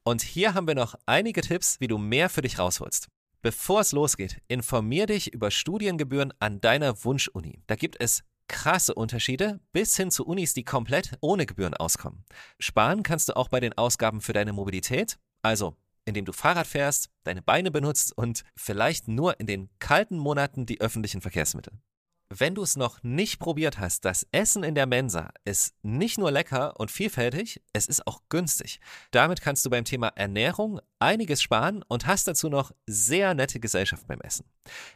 Und 0.03 0.23
hier 0.23 0.55
haben 0.55 0.67
wir 0.67 0.75
noch 0.75 0.95
einige 1.07 1.41
Tipps, 1.41 1.81
wie 1.81 1.89
du 1.89 1.99
mehr 1.99 2.29
für 2.29 2.43
dich 2.43 2.59
rausholst. 2.59 3.09
Bevor 3.43 3.81
es 3.81 3.93
losgeht, 3.93 4.41
informier 4.49 5.07
dich 5.07 5.33
über 5.33 5.51
Studiengebühren 5.51 6.33
an 6.39 6.61
deiner 6.61 7.05
Wunschuni. 7.05 7.61
Da 7.67 7.77
gibt 7.77 7.97
es 8.01 8.23
krasse 8.49 8.95
Unterschiede 8.95 9.61
bis 9.73 9.97
hin 9.97 10.11
zu 10.11 10.27
Unis, 10.27 10.55
die 10.55 10.65
komplett 10.65 11.17
ohne 11.21 11.47
Gebühren 11.47 11.75
auskommen. 11.75 12.25
Sparen 12.59 13.03
kannst 13.03 13.29
du 13.29 13.37
auch 13.37 13.49
bei 13.49 13.61
den 13.61 13.77
Ausgaben 13.77 14.21
für 14.21 14.33
deine 14.33 14.53
Mobilität, 14.53 15.19
also 15.43 15.77
indem 16.05 16.25
du 16.25 16.33
Fahrrad 16.33 16.67
fährst, 16.67 17.11
deine 17.25 17.43
Beine 17.43 17.71
benutzt 17.71 18.17
und 18.17 18.45
vielleicht 18.55 19.09
nur 19.09 19.41
in 19.41 19.47
den 19.47 19.69
kalten 19.79 20.19
Monaten 20.19 20.65
die 20.65 20.81
öffentlichen 20.81 21.21
Verkehrsmittel. 21.21 21.73
Wenn 22.29 22.57
du 22.57 22.63
es 22.63 22.75
noch 22.75 23.05
nicht 23.05 23.39
probiert 23.39 23.79
hast, 23.79 24.05
das 24.05 24.27
Essen 24.33 24.65
in 24.65 24.75
der 24.75 24.87
Mensa 24.87 25.31
ist 25.45 25.77
nicht 25.85 26.19
nur 26.19 26.33
lecker 26.33 26.75
und 26.81 26.91
vielfältig, 26.91 27.63
es 27.73 27.87
ist 27.87 28.05
auch 28.09 28.21
günstig. 28.29 28.81
Damit 29.13 29.41
kannst 29.41 29.65
du 29.65 29.71
beim 29.71 29.85
Thema 29.85 30.09
Ernährung 30.09 30.81
einiges 30.99 31.41
sparen 31.41 31.85
und 31.87 32.09
hast 32.09 32.27
dazu 32.27 32.49
noch 32.49 32.73
sehr 32.85 33.35
nette 33.35 33.61
Gesellschaft 33.61 34.09
beim 34.09 34.21
Essen. 34.23 34.45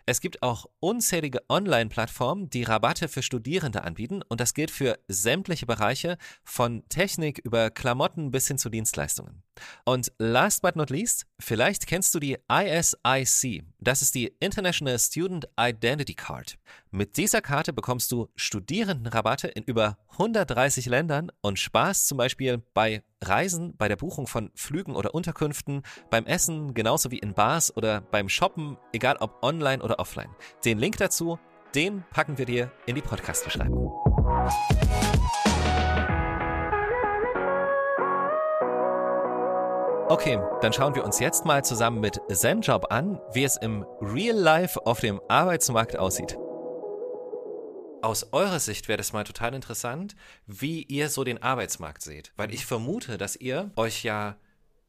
Es 0.06 0.20
gibt 0.20 0.42
auch 0.42 0.66
unzählige 0.80 1.48
Online-Plattformen, 1.48 2.50
die 2.50 2.64
Rabatte 2.64 3.06
für 3.06 3.22
Studierende 3.22 3.84
anbieten 3.84 4.22
und 4.28 4.40
das 4.40 4.52
gilt 4.52 4.72
für 4.72 4.98
sämtliche 5.06 5.66
Bereiche 5.66 6.18
von 6.42 6.82
Technik 6.88 7.38
über 7.38 7.70
Klamotten 7.70 8.32
bis 8.32 8.48
hin 8.48 8.58
zu 8.58 8.70
Dienstleistungen. 8.70 9.44
Und 9.84 10.12
last 10.18 10.62
but 10.62 10.76
not 10.76 10.90
least, 10.90 11.26
vielleicht 11.38 11.86
kennst 11.86 12.14
du 12.14 12.20
die 12.20 12.38
ISIC. 12.50 13.64
Das 13.78 14.02
ist 14.02 14.14
die 14.14 14.34
International 14.40 14.98
Student 14.98 15.48
Identity 15.58 16.14
Card. 16.14 16.58
Mit 16.90 17.16
dieser 17.16 17.40
Karte 17.40 17.72
bekommst 17.72 18.12
du 18.12 18.28
Studierendenrabatte 18.36 19.48
in 19.48 19.62
über 19.64 19.98
130 20.12 20.86
Ländern 20.86 21.30
und 21.40 21.58
sparst 21.58 22.08
zum 22.08 22.18
Beispiel 22.18 22.62
bei 22.74 23.02
Reisen, 23.22 23.76
bei 23.76 23.88
der 23.88 23.96
Buchung 23.96 24.26
von 24.26 24.50
Flügen 24.54 24.96
oder 24.96 25.14
Unterkünften, 25.14 25.82
beim 26.10 26.26
Essen, 26.26 26.74
genauso 26.74 27.10
wie 27.10 27.18
in 27.18 27.34
Bars 27.34 27.76
oder 27.76 28.00
beim 28.00 28.28
Shoppen, 28.28 28.76
egal 28.92 29.16
ob 29.20 29.42
online 29.42 29.82
oder 29.82 29.98
offline. 29.98 30.30
Den 30.64 30.78
Link 30.78 30.96
dazu, 30.96 31.38
den 31.74 32.04
packen 32.10 32.38
wir 32.38 32.46
dir 32.46 32.72
in 32.86 32.94
die 32.94 33.02
Podcast-Beschreibung. 33.02 33.92
Okay, 40.10 40.40
dann 40.60 40.72
schauen 40.72 40.96
wir 40.96 41.04
uns 41.04 41.20
jetzt 41.20 41.44
mal 41.44 41.64
zusammen 41.64 42.00
mit 42.00 42.20
ZenJob 42.28 42.90
an, 42.90 43.20
wie 43.32 43.44
es 43.44 43.56
im 43.56 43.86
Real 44.00 44.36
Life 44.36 44.84
auf 44.84 44.98
dem 44.98 45.20
Arbeitsmarkt 45.28 45.96
aussieht. 45.96 46.36
Aus 48.02 48.32
eurer 48.32 48.58
Sicht 48.58 48.88
wäre 48.88 48.96
das 48.96 49.12
mal 49.12 49.22
total 49.22 49.54
interessant, 49.54 50.16
wie 50.48 50.82
ihr 50.82 51.10
so 51.10 51.22
den 51.22 51.40
Arbeitsmarkt 51.40 52.02
seht, 52.02 52.32
weil 52.36 52.52
ich 52.52 52.66
vermute, 52.66 53.18
dass 53.18 53.36
ihr 53.36 53.70
euch 53.76 54.02
ja 54.02 54.34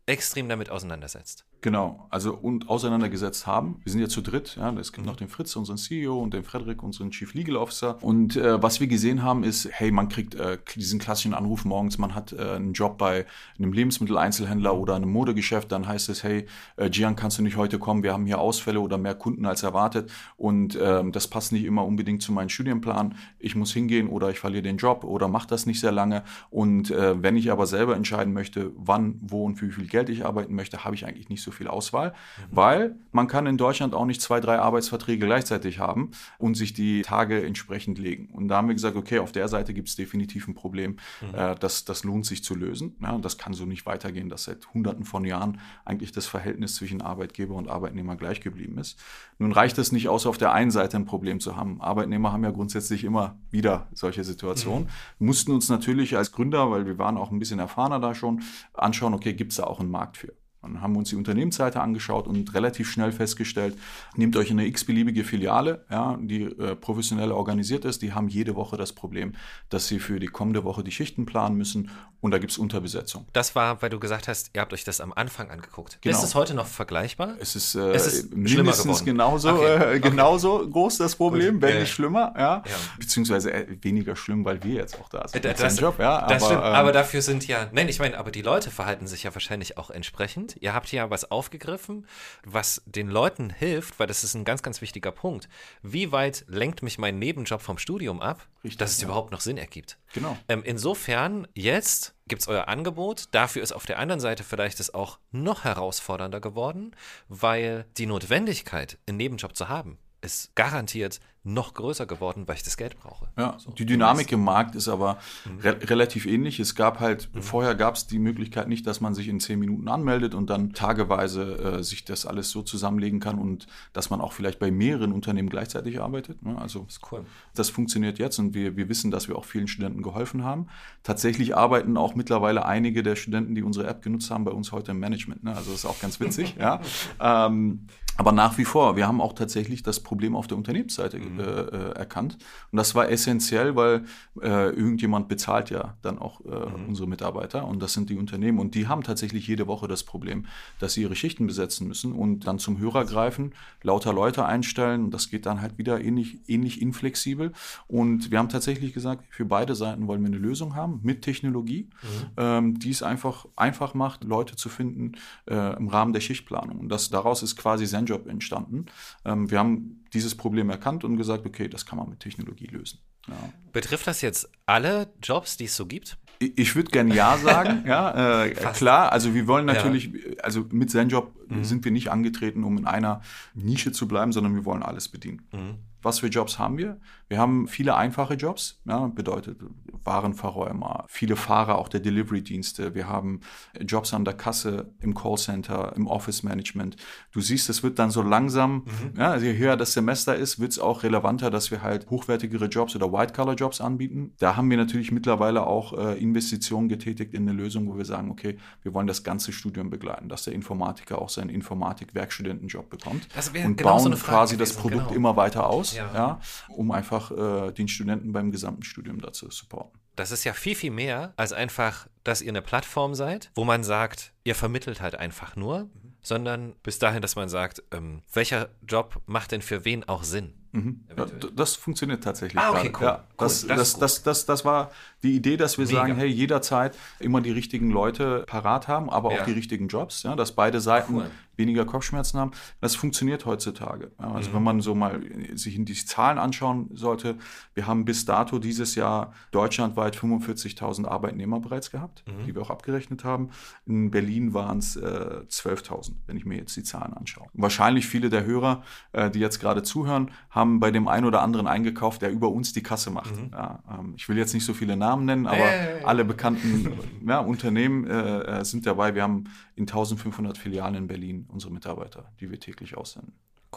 extrem 0.07 0.49
damit 0.49 0.71
auseinandersetzt. 0.71 1.45
Genau, 1.63 2.07
also 2.09 2.33
und 2.33 2.69
auseinandergesetzt 2.69 3.45
haben. 3.45 3.79
Wir 3.83 3.91
sind 3.91 4.01
ja 4.01 4.09
zu 4.09 4.21
dritt, 4.21 4.55
ja, 4.55 4.73
es 4.79 4.93
gibt 4.93 5.05
noch 5.05 5.15
den 5.15 5.27
Fritz, 5.27 5.55
unseren 5.55 5.77
CEO 5.77 6.19
und 6.19 6.33
den 6.33 6.43
Frederik, 6.43 6.81
unseren 6.81 7.11
Chief 7.11 7.35
Legal 7.35 7.55
Officer. 7.55 7.99
Und 8.01 8.35
äh, 8.35 8.61
was 8.63 8.79
wir 8.79 8.87
gesehen 8.87 9.21
haben, 9.21 9.43
ist, 9.43 9.69
hey, 9.71 9.91
man 9.91 10.09
kriegt 10.09 10.33
äh, 10.33 10.57
diesen 10.75 10.99
klassischen 10.99 11.35
Anruf 11.35 11.63
morgens, 11.63 11.99
man 11.99 12.15
hat 12.15 12.33
äh, 12.33 12.55
einen 12.55 12.73
Job 12.73 12.97
bei 12.97 13.27
einem 13.59 13.73
Lebensmitteleinzelhändler 13.73 14.75
oder 14.75 14.95
einem 14.95 15.11
Modegeschäft, 15.11 15.71
dann 15.71 15.87
heißt 15.87 16.09
es, 16.09 16.23
hey, 16.23 16.47
äh, 16.77 16.89
Gian, 16.89 17.15
kannst 17.15 17.37
du 17.37 17.43
nicht 17.43 17.57
heute 17.57 17.77
kommen, 17.77 18.01
wir 18.01 18.13
haben 18.13 18.25
hier 18.25 18.39
Ausfälle 18.39 18.79
oder 18.79 18.97
mehr 18.97 19.13
Kunden 19.13 19.45
als 19.45 19.61
erwartet 19.61 20.11
und 20.37 20.75
ähm, 20.81 21.11
das 21.11 21.27
passt 21.27 21.51
nicht 21.51 21.65
immer 21.65 21.85
unbedingt 21.85 22.23
zu 22.23 22.31
meinem 22.31 22.49
Studienplan. 22.49 23.13
Ich 23.37 23.55
muss 23.55 23.71
hingehen 23.71 24.09
oder 24.09 24.31
ich 24.31 24.39
verliere 24.39 24.63
den 24.63 24.77
Job 24.77 25.03
oder 25.03 25.27
mache 25.27 25.47
das 25.47 25.67
nicht 25.67 25.79
sehr 25.79 25.91
lange. 25.91 26.23
Und 26.49 26.89
äh, 26.89 27.21
wenn 27.21 27.37
ich 27.37 27.51
aber 27.51 27.67
selber 27.67 27.95
entscheiden 27.95 28.33
möchte, 28.33 28.71
wann, 28.77 29.19
wo 29.21 29.45
und 29.45 29.57
für 29.57 29.67
wie 29.67 29.73
viel 29.73 29.87
Geld 29.87 30.09
ich 30.09 30.25
arbeiten 30.25 30.55
möchte, 30.55 30.83
habe 30.83 30.95
ich 30.95 31.05
eigentlich 31.05 31.29
nicht 31.29 31.43
so 31.43 31.50
viel 31.51 31.67
Auswahl, 31.67 32.09
mhm. 32.09 32.43
weil 32.51 32.95
man 33.11 33.27
kann 33.27 33.45
in 33.45 33.57
Deutschland 33.57 33.93
auch 33.93 34.05
nicht 34.05 34.21
zwei, 34.21 34.39
drei 34.39 34.59
Arbeitsverträge 34.59 35.25
gleichzeitig 35.25 35.79
haben 35.79 36.11
und 36.37 36.55
sich 36.55 36.73
die 36.73 37.01
Tage 37.01 37.45
entsprechend 37.45 37.99
legen. 37.99 38.29
Und 38.33 38.47
da 38.47 38.57
haben 38.57 38.67
wir 38.67 38.75
gesagt, 38.75 38.95
okay, 38.95 39.19
auf 39.19 39.31
der 39.31 39.47
Seite 39.47 39.73
gibt 39.73 39.89
es 39.89 39.95
definitiv 39.95 40.47
ein 40.47 40.55
Problem, 40.55 40.97
mhm. 41.21 41.35
äh, 41.35 41.55
das, 41.55 41.85
das 41.85 42.03
lohnt 42.03 42.25
sich 42.25 42.43
zu 42.43 42.55
lösen. 42.55 42.95
Ja, 43.01 43.17
das 43.17 43.37
kann 43.37 43.53
so 43.53 43.65
nicht 43.65 43.85
weitergehen, 43.85 44.29
dass 44.29 44.45
seit 44.45 44.73
hunderten 44.73 45.05
von 45.05 45.25
Jahren 45.25 45.59
eigentlich 45.85 46.11
das 46.11 46.27
Verhältnis 46.27 46.75
zwischen 46.75 47.01
Arbeitgeber 47.01 47.55
und 47.55 47.67
Arbeitnehmer 47.67 48.15
gleich 48.15 48.41
geblieben 48.41 48.77
ist. 48.77 48.99
Nun 49.39 49.51
reicht 49.51 49.77
es 49.77 49.91
nicht 49.91 50.07
aus, 50.07 50.25
auf 50.25 50.37
der 50.37 50.53
einen 50.53 50.71
Seite 50.71 50.97
ein 50.97 51.05
Problem 51.05 51.39
zu 51.39 51.55
haben. 51.55 51.81
Arbeitnehmer 51.81 52.31
haben 52.31 52.43
ja 52.43 52.51
grundsätzlich 52.51 53.03
immer 53.03 53.39
wieder 53.49 53.87
solche 53.93 54.23
Situationen. 54.23 54.83
Mhm. 55.19 55.25
Mussten 55.25 55.51
uns 55.51 55.69
natürlich 55.69 56.15
als 56.15 56.31
Gründer, 56.31 56.69
weil 56.71 56.85
wir 56.85 56.97
waren 56.97 57.17
auch 57.17 57.31
ein 57.31 57.39
bisschen 57.39 57.59
erfahrener 57.59 57.99
da 57.99 58.13
schon, 58.13 58.43
anschauen, 58.73 59.13
okay, 59.13 59.33
gibt 59.33 59.51
es 59.51 59.57
da 59.57 59.63
auch 59.63 59.79
einen 59.79 59.89
Markt 59.89 60.17
für? 60.17 60.33
Dann 60.61 60.81
haben 60.81 60.93
wir 60.93 60.99
uns 60.99 61.09
die 61.09 61.15
Unternehmensseite 61.15 61.81
angeschaut 61.81 62.27
und 62.27 62.53
relativ 62.53 62.91
schnell 62.91 63.11
festgestellt, 63.11 63.77
nehmt 64.15 64.35
euch 64.35 64.51
eine 64.51 64.65
x-beliebige 64.67 65.23
Filiale, 65.23 65.85
ja, 65.89 66.17
die 66.21 66.43
äh, 66.43 66.75
professionell 66.75 67.31
organisiert 67.31 67.83
ist, 67.85 68.01
die 68.01 68.13
haben 68.13 68.27
jede 68.27 68.55
Woche 68.55 68.77
das 68.77 68.93
Problem, 68.93 69.33
dass 69.69 69.87
sie 69.87 69.99
für 69.99 70.19
die 70.19 70.27
kommende 70.27 70.63
Woche 70.63 70.83
die 70.83 70.91
Schichten 70.91 71.25
planen 71.25 71.57
müssen 71.57 71.89
und 72.21 72.29
da 72.29 72.37
gibt 72.37 72.51
es 72.51 72.59
Unterbesetzung. 72.59 73.25
Das 73.33 73.55
war, 73.55 73.81
weil 73.81 73.89
du 73.89 73.99
gesagt 73.99 74.27
hast, 74.27 74.51
ihr 74.53 74.61
habt 74.61 74.71
euch 74.73 74.83
das 74.83 75.01
am 75.01 75.11
Anfang 75.11 75.49
angeguckt. 75.49 75.97
Genau. 76.01 76.15
Ist 76.15 76.23
es 76.23 76.35
heute 76.35 76.53
noch 76.53 76.67
vergleichbar? 76.67 77.35
Es 77.39 77.55
ist, 77.55 77.73
äh, 77.73 77.93
es 77.93 78.05
ist 78.05 78.35
mindestens 78.35 79.03
genauso, 79.03 79.49
okay. 79.49 79.95
äh, 79.95 79.99
genauso 79.99 80.59
okay. 80.59 80.69
groß 80.69 80.97
das 80.99 81.15
Problem, 81.15 81.59
wenn 81.63 81.79
nicht 81.79 81.91
schlimmer, 81.91 82.33
ja. 82.37 82.63
ja. 82.63 82.63
Beziehungsweise 82.99 83.51
äh, 83.51 83.65
weniger 83.81 84.15
schlimm, 84.15 84.45
weil 84.45 84.63
wir 84.63 84.75
jetzt 84.75 84.99
auch 84.99 85.09
da 85.09 85.27
sind. 85.27 85.43
Das, 85.43 85.57
das, 85.57 85.79
Job, 85.79 85.97
ja. 85.97 86.19
Aber, 86.19 86.39
stimmt, 86.39 86.51
ähm, 86.51 86.59
aber 86.59 86.91
dafür 86.91 87.23
sind 87.23 87.47
ja, 87.47 87.67
nein, 87.71 87.89
ich 87.89 87.97
meine, 87.97 88.19
aber 88.19 88.29
die 88.29 88.43
Leute 88.43 88.69
verhalten 88.69 89.07
sich 89.07 89.23
ja 89.23 89.33
wahrscheinlich 89.33 89.79
auch 89.79 89.89
entsprechend. 89.89 90.50
Ihr 90.59 90.73
habt 90.73 90.91
ja 90.91 91.09
was 91.09 91.29
aufgegriffen, 91.31 92.07
was 92.45 92.81
den 92.85 93.09
Leuten 93.09 93.49
hilft, 93.49 93.99
weil 93.99 94.07
das 94.07 94.23
ist 94.23 94.33
ein 94.33 94.45
ganz, 94.45 94.63
ganz 94.63 94.81
wichtiger 94.81 95.11
Punkt. 95.11 95.49
Wie 95.81 96.11
weit 96.11 96.45
lenkt 96.47 96.83
mich 96.83 96.97
mein 96.97 97.19
Nebenjob 97.19 97.61
vom 97.61 97.77
Studium 97.77 98.21
ab, 98.21 98.47
Richtig, 98.63 98.77
dass 98.77 98.91
es 98.91 99.01
ja. 99.01 99.05
überhaupt 99.05 99.31
noch 99.31 99.41
Sinn 99.41 99.57
ergibt? 99.57 99.97
Genau. 100.13 100.37
Ähm, 100.47 100.63
insofern, 100.65 101.47
jetzt 101.53 102.13
gibt 102.27 102.41
es 102.41 102.47
euer 102.47 102.67
Angebot. 102.67 103.25
Dafür 103.31 103.61
ist 103.61 103.73
auf 103.73 103.85
der 103.85 103.99
anderen 103.99 104.19
Seite 104.19 104.43
vielleicht 104.43 104.79
es 104.79 104.93
auch 104.93 105.19
noch 105.31 105.63
herausfordernder 105.63 106.39
geworden, 106.39 106.95
weil 107.27 107.85
die 107.97 108.05
Notwendigkeit, 108.05 108.97
einen 109.07 109.17
Nebenjob 109.17 109.55
zu 109.55 109.69
haben, 109.69 109.97
ist 110.21 110.55
garantiert 110.55 111.19
noch 111.43 111.73
größer 111.73 112.05
geworden, 112.05 112.47
weil 112.47 112.55
ich 112.55 112.63
das 112.63 112.77
Geld 112.77 112.99
brauche. 112.99 113.27
Ja, 113.35 113.57
so, 113.57 113.71
die 113.71 113.85
Dynamik 113.85 114.31
im 114.31 114.43
Markt 114.43 114.75
ist 114.75 114.87
aber 114.87 115.17
mhm. 115.45 115.59
re 115.59 115.89
relativ 115.89 116.27
ähnlich. 116.27 116.59
Es 116.59 116.75
gab 116.75 116.99
halt, 116.99 117.33
mhm. 117.33 117.41
vorher 117.41 117.73
gab 117.73 117.95
es 117.95 118.05
die 118.05 118.19
Möglichkeit 118.19 118.67
nicht, 118.67 118.85
dass 118.85 119.01
man 119.01 119.15
sich 119.15 119.27
in 119.27 119.39
zehn 119.39 119.57
Minuten 119.57 119.87
anmeldet 119.87 120.35
und 120.35 120.51
dann 120.51 120.73
tageweise 120.73 121.79
äh, 121.79 121.83
sich 121.83 122.05
das 122.05 122.27
alles 122.27 122.51
so 122.51 122.61
zusammenlegen 122.61 123.19
kann 123.19 123.39
und 123.39 123.65
dass 123.91 124.11
man 124.11 124.21
auch 124.21 124.33
vielleicht 124.33 124.59
bei 124.59 124.69
mehreren 124.69 125.11
Unternehmen 125.11 125.49
gleichzeitig 125.49 125.99
arbeitet. 125.99 126.43
Ne? 126.43 126.55
Also 126.59 126.83
das, 126.85 126.99
cool. 127.11 127.25
das 127.55 127.71
funktioniert 127.71 128.19
jetzt 128.19 128.37
und 128.37 128.53
wir, 128.53 128.77
wir 128.77 128.87
wissen, 128.87 129.09
dass 129.09 129.27
wir 129.27 129.35
auch 129.35 129.45
vielen 129.45 129.67
Studenten 129.67 130.03
geholfen 130.03 130.43
haben. 130.43 130.67
Tatsächlich 131.01 131.57
arbeiten 131.57 131.97
auch 131.97 132.13
mittlerweile 132.13 132.67
einige 132.67 133.01
der 133.01 133.15
Studenten, 133.15 133.55
die 133.55 133.63
unsere 133.63 133.87
App 133.87 134.03
genutzt 134.03 134.29
haben, 134.29 134.45
bei 134.45 134.51
uns 134.51 134.71
heute 134.71 134.91
im 134.91 134.99
Management. 134.99 135.43
Ne? 135.43 135.55
Also 135.55 135.71
das 135.71 135.79
ist 135.79 135.85
auch 135.85 135.99
ganz 135.99 136.19
witzig. 136.19 136.55
ja. 136.59 136.81
Ähm, 137.19 137.87
aber 138.17 138.31
nach 138.31 138.57
wie 138.57 138.65
vor, 138.65 138.95
wir 138.95 139.07
haben 139.07 139.21
auch 139.21 139.33
tatsächlich 139.33 139.83
das 139.83 139.99
Problem 139.99 140.35
auf 140.35 140.47
der 140.47 140.57
Unternehmensseite 140.57 141.17
mhm. 141.17 141.39
äh, 141.39 141.43
äh, 141.43 141.91
erkannt. 141.93 142.37
Und 142.71 142.77
das 142.77 142.93
war 142.93 143.09
essentiell, 143.09 143.75
weil 143.75 144.03
äh, 144.41 144.69
irgendjemand 144.69 145.27
bezahlt 145.27 145.69
ja 145.69 145.95
dann 146.01 146.19
auch 146.19 146.41
äh, 146.41 146.49
mhm. 146.49 146.89
unsere 146.89 147.07
Mitarbeiter 147.07 147.65
und 147.65 147.81
das 147.81 147.93
sind 147.93 148.09
die 148.09 148.17
Unternehmen. 148.17 148.59
Und 148.59 148.75
die 148.75 148.87
haben 148.87 149.03
tatsächlich 149.03 149.47
jede 149.47 149.67
Woche 149.67 149.87
das 149.87 150.03
Problem, 150.03 150.45
dass 150.79 150.93
sie 150.93 151.03
ihre 151.03 151.15
Schichten 151.15 151.47
besetzen 151.47 151.87
müssen 151.87 152.11
und 152.11 152.47
dann 152.47 152.59
zum 152.59 152.79
Hörer 152.79 153.05
greifen, 153.05 153.53
lauter 153.81 154.13
Leute 154.13 154.45
einstellen. 154.45 155.05
Und 155.05 155.13
das 155.13 155.29
geht 155.29 155.45
dann 155.45 155.61
halt 155.61 155.77
wieder 155.77 156.01
ähnlich, 156.01 156.39
ähnlich 156.47 156.81
inflexibel. 156.81 157.53
Und 157.87 158.29
wir 158.29 158.39
haben 158.39 158.49
tatsächlich 158.49 158.93
gesagt, 158.93 159.23
für 159.29 159.45
beide 159.45 159.73
Seiten 159.73 160.07
wollen 160.07 160.21
wir 160.21 160.27
eine 160.27 160.37
Lösung 160.37 160.75
haben 160.75 160.99
mit 161.03 161.21
Technologie, 161.21 161.89
mhm. 162.01 162.07
ähm, 162.37 162.79
die 162.79 162.91
es 162.91 163.03
einfach 163.03 163.45
einfach 163.55 163.93
macht, 163.93 164.23
Leute 164.25 164.55
zu 164.55 164.69
finden 164.69 165.13
äh, 165.49 165.77
im 165.77 165.87
Rahmen 165.87 166.13
der 166.13 166.19
Schichtplanung. 166.19 166.79
Und 166.79 166.89
das 166.89 167.09
daraus 167.09 167.41
ist 167.41 167.55
quasi 167.55 167.85
Zen 167.85 168.00
Job 168.05 168.27
entstanden. 168.27 168.85
Ähm, 169.25 169.49
wir 169.51 169.59
haben 169.59 170.03
dieses 170.13 170.35
Problem 170.35 170.69
erkannt 170.69 171.03
und 171.03 171.17
gesagt, 171.17 171.45
okay, 171.45 171.67
das 171.67 171.85
kann 171.85 171.97
man 171.97 172.09
mit 172.09 172.19
Technologie 172.19 172.67
lösen. 172.67 172.99
Ja. 173.27 173.35
Betrifft 173.71 174.07
das 174.07 174.21
jetzt 174.21 174.49
alle 174.65 175.13
Jobs, 175.21 175.57
die 175.57 175.65
es 175.65 175.75
so 175.75 175.85
gibt? 175.85 176.17
Ich, 176.39 176.57
ich 176.57 176.75
würde 176.75 176.91
gerne 176.91 177.13
Ja 177.13 177.37
sagen. 177.37 177.83
ja, 177.87 178.43
äh, 178.43 178.51
klar, 178.51 179.11
also 179.11 179.33
wir 179.33 179.47
wollen 179.47 179.65
natürlich, 179.65 180.05
ja. 180.05 180.43
also 180.43 180.65
mit 180.71 180.89
ZenJob 180.91 181.33
mhm. 181.57 181.63
sind 181.63 181.85
wir 181.85 181.91
nicht 181.91 182.11
angetreten, 182.11 182.63
um 182.63 182.77
in 182.77 182.87
einer 182.87 183.21
Nische 183.53 183.91
zu 183.91 184.07
bleiben, 184.07 184.31
sondern 184.31 184.55
wir 184.55 184.65
wollen 184.65 184.83
alles 184.83 185.09
bedienen. 185.09 185.41
Mhm. 185.51 185.77
Was 186.03 186.19
für 186.19 186.27
Jobs 186.27 186.57
haben 186.57 186.77
wir? 186.77 186.99
Wir 187.27 187.37
haben 187.37 187.67
viele 187.67 187.95
einfache 187.95 188.33
Jobs, 188.33 188.81
ja, 188.85 189.07
bedeutet 189.07 189.59
Warenverräumer, 190.03 191.05
viele 191.07 191.35
Fahrer 191.35 191.77
auch 191.77 191.87
der 191.87 191.99
Delivery-Dienste. 191.99 192.95
Wir 192.95 193.07
haben 193.07 193.41
Jobs 193.79 194.13
an 194.13 194.25
der 194.25 194.33
Kasse, 194.33 194.91
im 194.99 195.13
Callcenter, 195.13 195.93
im 195.95 196.07
Office-Management. 196.07 196.95
Du 197.31 197.39
siehst, 197.39 197.69
es 197.69 197.83
wird 197.83 197.99
dann 197.99 198.09
so 198.09 198.23
langsam, 198.23 198.85
mhm. 198.85 199.19
ja, 199.19 199.31
also 199.31 199.45
je 199.45 199.55
höher 199.55 199.77
das 199.77 199.93
Semester 199.93 200.35
ist, 200.35 200.59
wird 200.59 200.71
es 200.71 200.79
auch 200.79 201.03
relevanter, 201.03 201.51
dass 201.51 201.69
wir 201.69 201.83
halt 201.83 202.09
hochwertigere 202.09 202.65
Jobs 202.65 202.95
oder 202.95 203.13
White-Color-Jobs 203.13 203.79
anbieten. 203.79 204.33
Da 204.39 204.55
haben 204.55 204.69
wir 204.69 204.77
natürlich 204.77 205.11
mittlerweile 205.11 205.67
auch 205.67 205.93
äh, 205.97 206.19
Investitionen 206.19 206.89
getätigt 206.89 207.33
in 207.33 207.47
eine 207.47 207.55
Lösung, 207.55 207.87
wo 207.87 207.97
wir 207.97 208.05
sagen, 208.05 208.31
okay, 208.31 208.57
wir 208.81 208.93
wollen 208.93 209.07
das 209.07 209.23
ganze 209.23 209.53
Studium 209.53 209.91
begleiten, 209.91 210.29
dass 210.29 210.43
der 210.43 210.53
Informatiker 210.53 211.21
auch 211.21 211.29
seinen 211.41 211.49
Informatik-Werkstudentenjob 211.49 212.89
bekommt 212.89 213.27
und 213.65 213.77
genau 213.77 213.97
bauen 213.97 214.15
so 214.15 214.23
quasi 214.25 214.57
das 214.57 214.73
Produkt 214.73 215.07
genau. 215.07 215.15
immer 215.15 215.35
weiter 215.35 215.67
aus 215.67 215.93
ja. 215.95 216.09
ja 216.13 216.39
um 216.69 216.91
einfach 216.91 217.31
äh, 217.31 217.71
den 217.71 217.87
Studenten 217.87 218.31
beim 218.31 218.51
gesamten 218.51 218.83
Studium 218.83 219.19
dazu 219.19 219.41
zu 219.47 219.51
supporten. 219.51 219.99
Das 220.15 220.31
ist 220.31 220.43
ja 220.43 220.53
viel, 220.53 220.75
viel 220.75 220.91
mehr 220.91 221.33
als 221.37 221.53
einfach, 221.53 222.07
dass 222.23 222.41
ihr 222.41 222.49
eine 222.49 222.61
Plattform 222.61 223.15
seid, 223.15 223.49
wo 223.55 223.63
man 223.63 223.83
sagt, 223.83 224.33
ihr 224.43 224.55
vermittelt 224.55 225.01
halt 225.01 225.15
einfach 225.15 225.55
nur, 225.55 225.85
mhm. 225.85 226.13
sondern 226.21 226.75
bis 226.83 226.99
dahin, 226.99 227.21
dass 227.21 227.35
man 227.35 227.49
sagt, 227.49 227.81
ähm, 227.91 228.21
welcher 228.33 228.69
Job 228.87 229.21
macht 229.25 229.51
denn 229.51 229.61
für 229.61 229.85
wen 229.85 230.03
auch 230.03 230.23
Sinn? 230.23 230.53
Mhm. 230.73 231.05
Ja, 231.17 231.25
das 231.55 231.75
funktioniert 231.75 232.23
tatsächlich. 232.23 232.61
Ah, 232.61 232.71
okay, 232.71 232.91
cool. 232.99 233.05
Ja, 233.05 233.27
das, 233.37 233.63
cool. 233.63 233.69
Das, 233.69 233.77
das, 233.77 233.99
das, 233.99 234.23
das, 234.23 234.45
das, 234.45 234.65
war 234.65 234.91
die 235.23 235.35
Idee, 235.35 235.57
dass 235.57 235.77
wir 235.77 235.85
Mega. 235.85 235.99
sagen, 235.99 236.15
hey, 236.15 236.27
jederzeit 236.27 236.97
immer 237.19 237.41
die 237.41 237.51
richtigen 237.51 237.91
Leute 237.91 238.43
parat 238.47 238.87
haben, 238.87 239.09
aber 239.09 239.33
ja. 239.33 239.41
auch 239.41 239.45
die 239.45 239.51
richtigen 239.51 239.87
Jobs, 239.87 240.23
ja, 240.23 240.35
dass 240.35 240.53
beide 240.53 240.81
Seiten 240.81 241.15
cool. 241.15 241.31
weniger 241.55 241.85
Kopfschmerzen 241.85 242.39
haben. 242.39 242.51
Das 242.79 242.95
funktioniert 242.95 243.45
heutzutage. 243.45 244.11
Also 244.17 244.49
mhm. 244.49 244.55
wenn 244.55 244.63
man 244.63 244.81
so 244.81 244.95
mal 244.95 245.21
sich 245.53 245.75
in 245.75 245.85
die 245.85 245.93
Zahlen 245.93 246.37
anschauen 246.37 246.89
sollte, 246.93 247.37
wir 247.75 247.87
haben 247.87 248.05
bis 248.05 248.25
dato 248.25 248.57
dieses 248.59 248.95
Jahr 248.95 249.33
deutschlandweit 249.51 250.17
45.000 250.17 251.07
Arbeitnehmer 251.07 251.59
bereits 251.59 251.91
gehabt, 251.91 252.23
mhm. 252.27 252.45
die 252.45 252.55
wir 252.55 252.61
auch 252.63 252.71
abgerechnet 252.71 253.23
haben. 253.23 253.49
In 253.85 254.09
Berlin 254.09 254.53
waren 254.53 254.79
es 254.79 254.95
äh, 254.95 255.01
12.000, 255.01 256.13
wenn 256.25 256.37
ich 256.37 256.45
mir 256.45 256.57
jetzt 256.57 256.75
die 256.75 256.83
Zahlen 256.83 257.13
anschaue. 257.13 257.47
Wahrscheinlich 257.53 258.07
viele 258.07 258.29
der 258.29 258.45
Hörer, 258.45 258.83
äh, 259.11 259.29
die 259.29 259.39
jetzt 259.39 259.59
gerade 259.59 259.83
zuhören, 259.83 260.31
haben 260.49 260.79
bei 260.79 260.89
dem 260.89 261.07
einen 261.07 261.25
oder 261.25 261.41
anderen 261.41 261.67
eingekauft, 261.67 262.21
der 262.21 262.31
über 262.31 262.49
uns 262.49 262.73
die 262.73 262.81
Kasse 262.83 263.11
macht. 263.11 263.35
Mhm. 263.35 263.51
Ja, 263.51 263.83
ähm, 263.89 264.13
ich 264.15 264.27
will 264.27 264.37
jetzt 264.37 264.53
nicht 264.53 264.65
so 264.65 264.73
viele 264.73 264.97
Namen 264.97 265.10
nennen, 265.17 265.47
aber 265.47 265.57
hey. 265.57 266.03
alle 266.03 266.25
bekannten 266.25 266.97
ja, 267.27 267.39
Unternehmen 267.39 268.07
äh, 268.07 268.59
äh 268.59 268.65
sind 268.65 268.85
dabei. 268.85 269.15
Wir 269.15 269.23
haben 269.23 269.45
in 269.75 269.83
1500 269.83 270.57
Filialen 270.57 270.95
in 270.95 271.07
Berlin 271.07 271.47
unsere 271.49 271.73
Mitarbeiter, 271.73 272.31
die 272.39 272.49
wir 272.49 272.59
täglich 272.59 272.97
aussenden. 272.97 273.33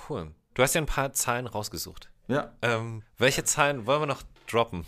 Cool. 0.08 0.32
Du 0.54 0.62
hast 0.62 0.74
ja 0.74 0.80
ein 0.80 0.86
paar 0.86 1.12
Zahlen 1.12 1.46
rausgesucht. 1.46 2.10
Ja. 2.28 2.52
Ähm, 2.62 3.02
welche 3.18 3.44
Zahlen 3.44 3.86
wollen 3.86 4.02
wir 4.02 4.06
noch 4.06 4.22
droppen? 4.50 4.84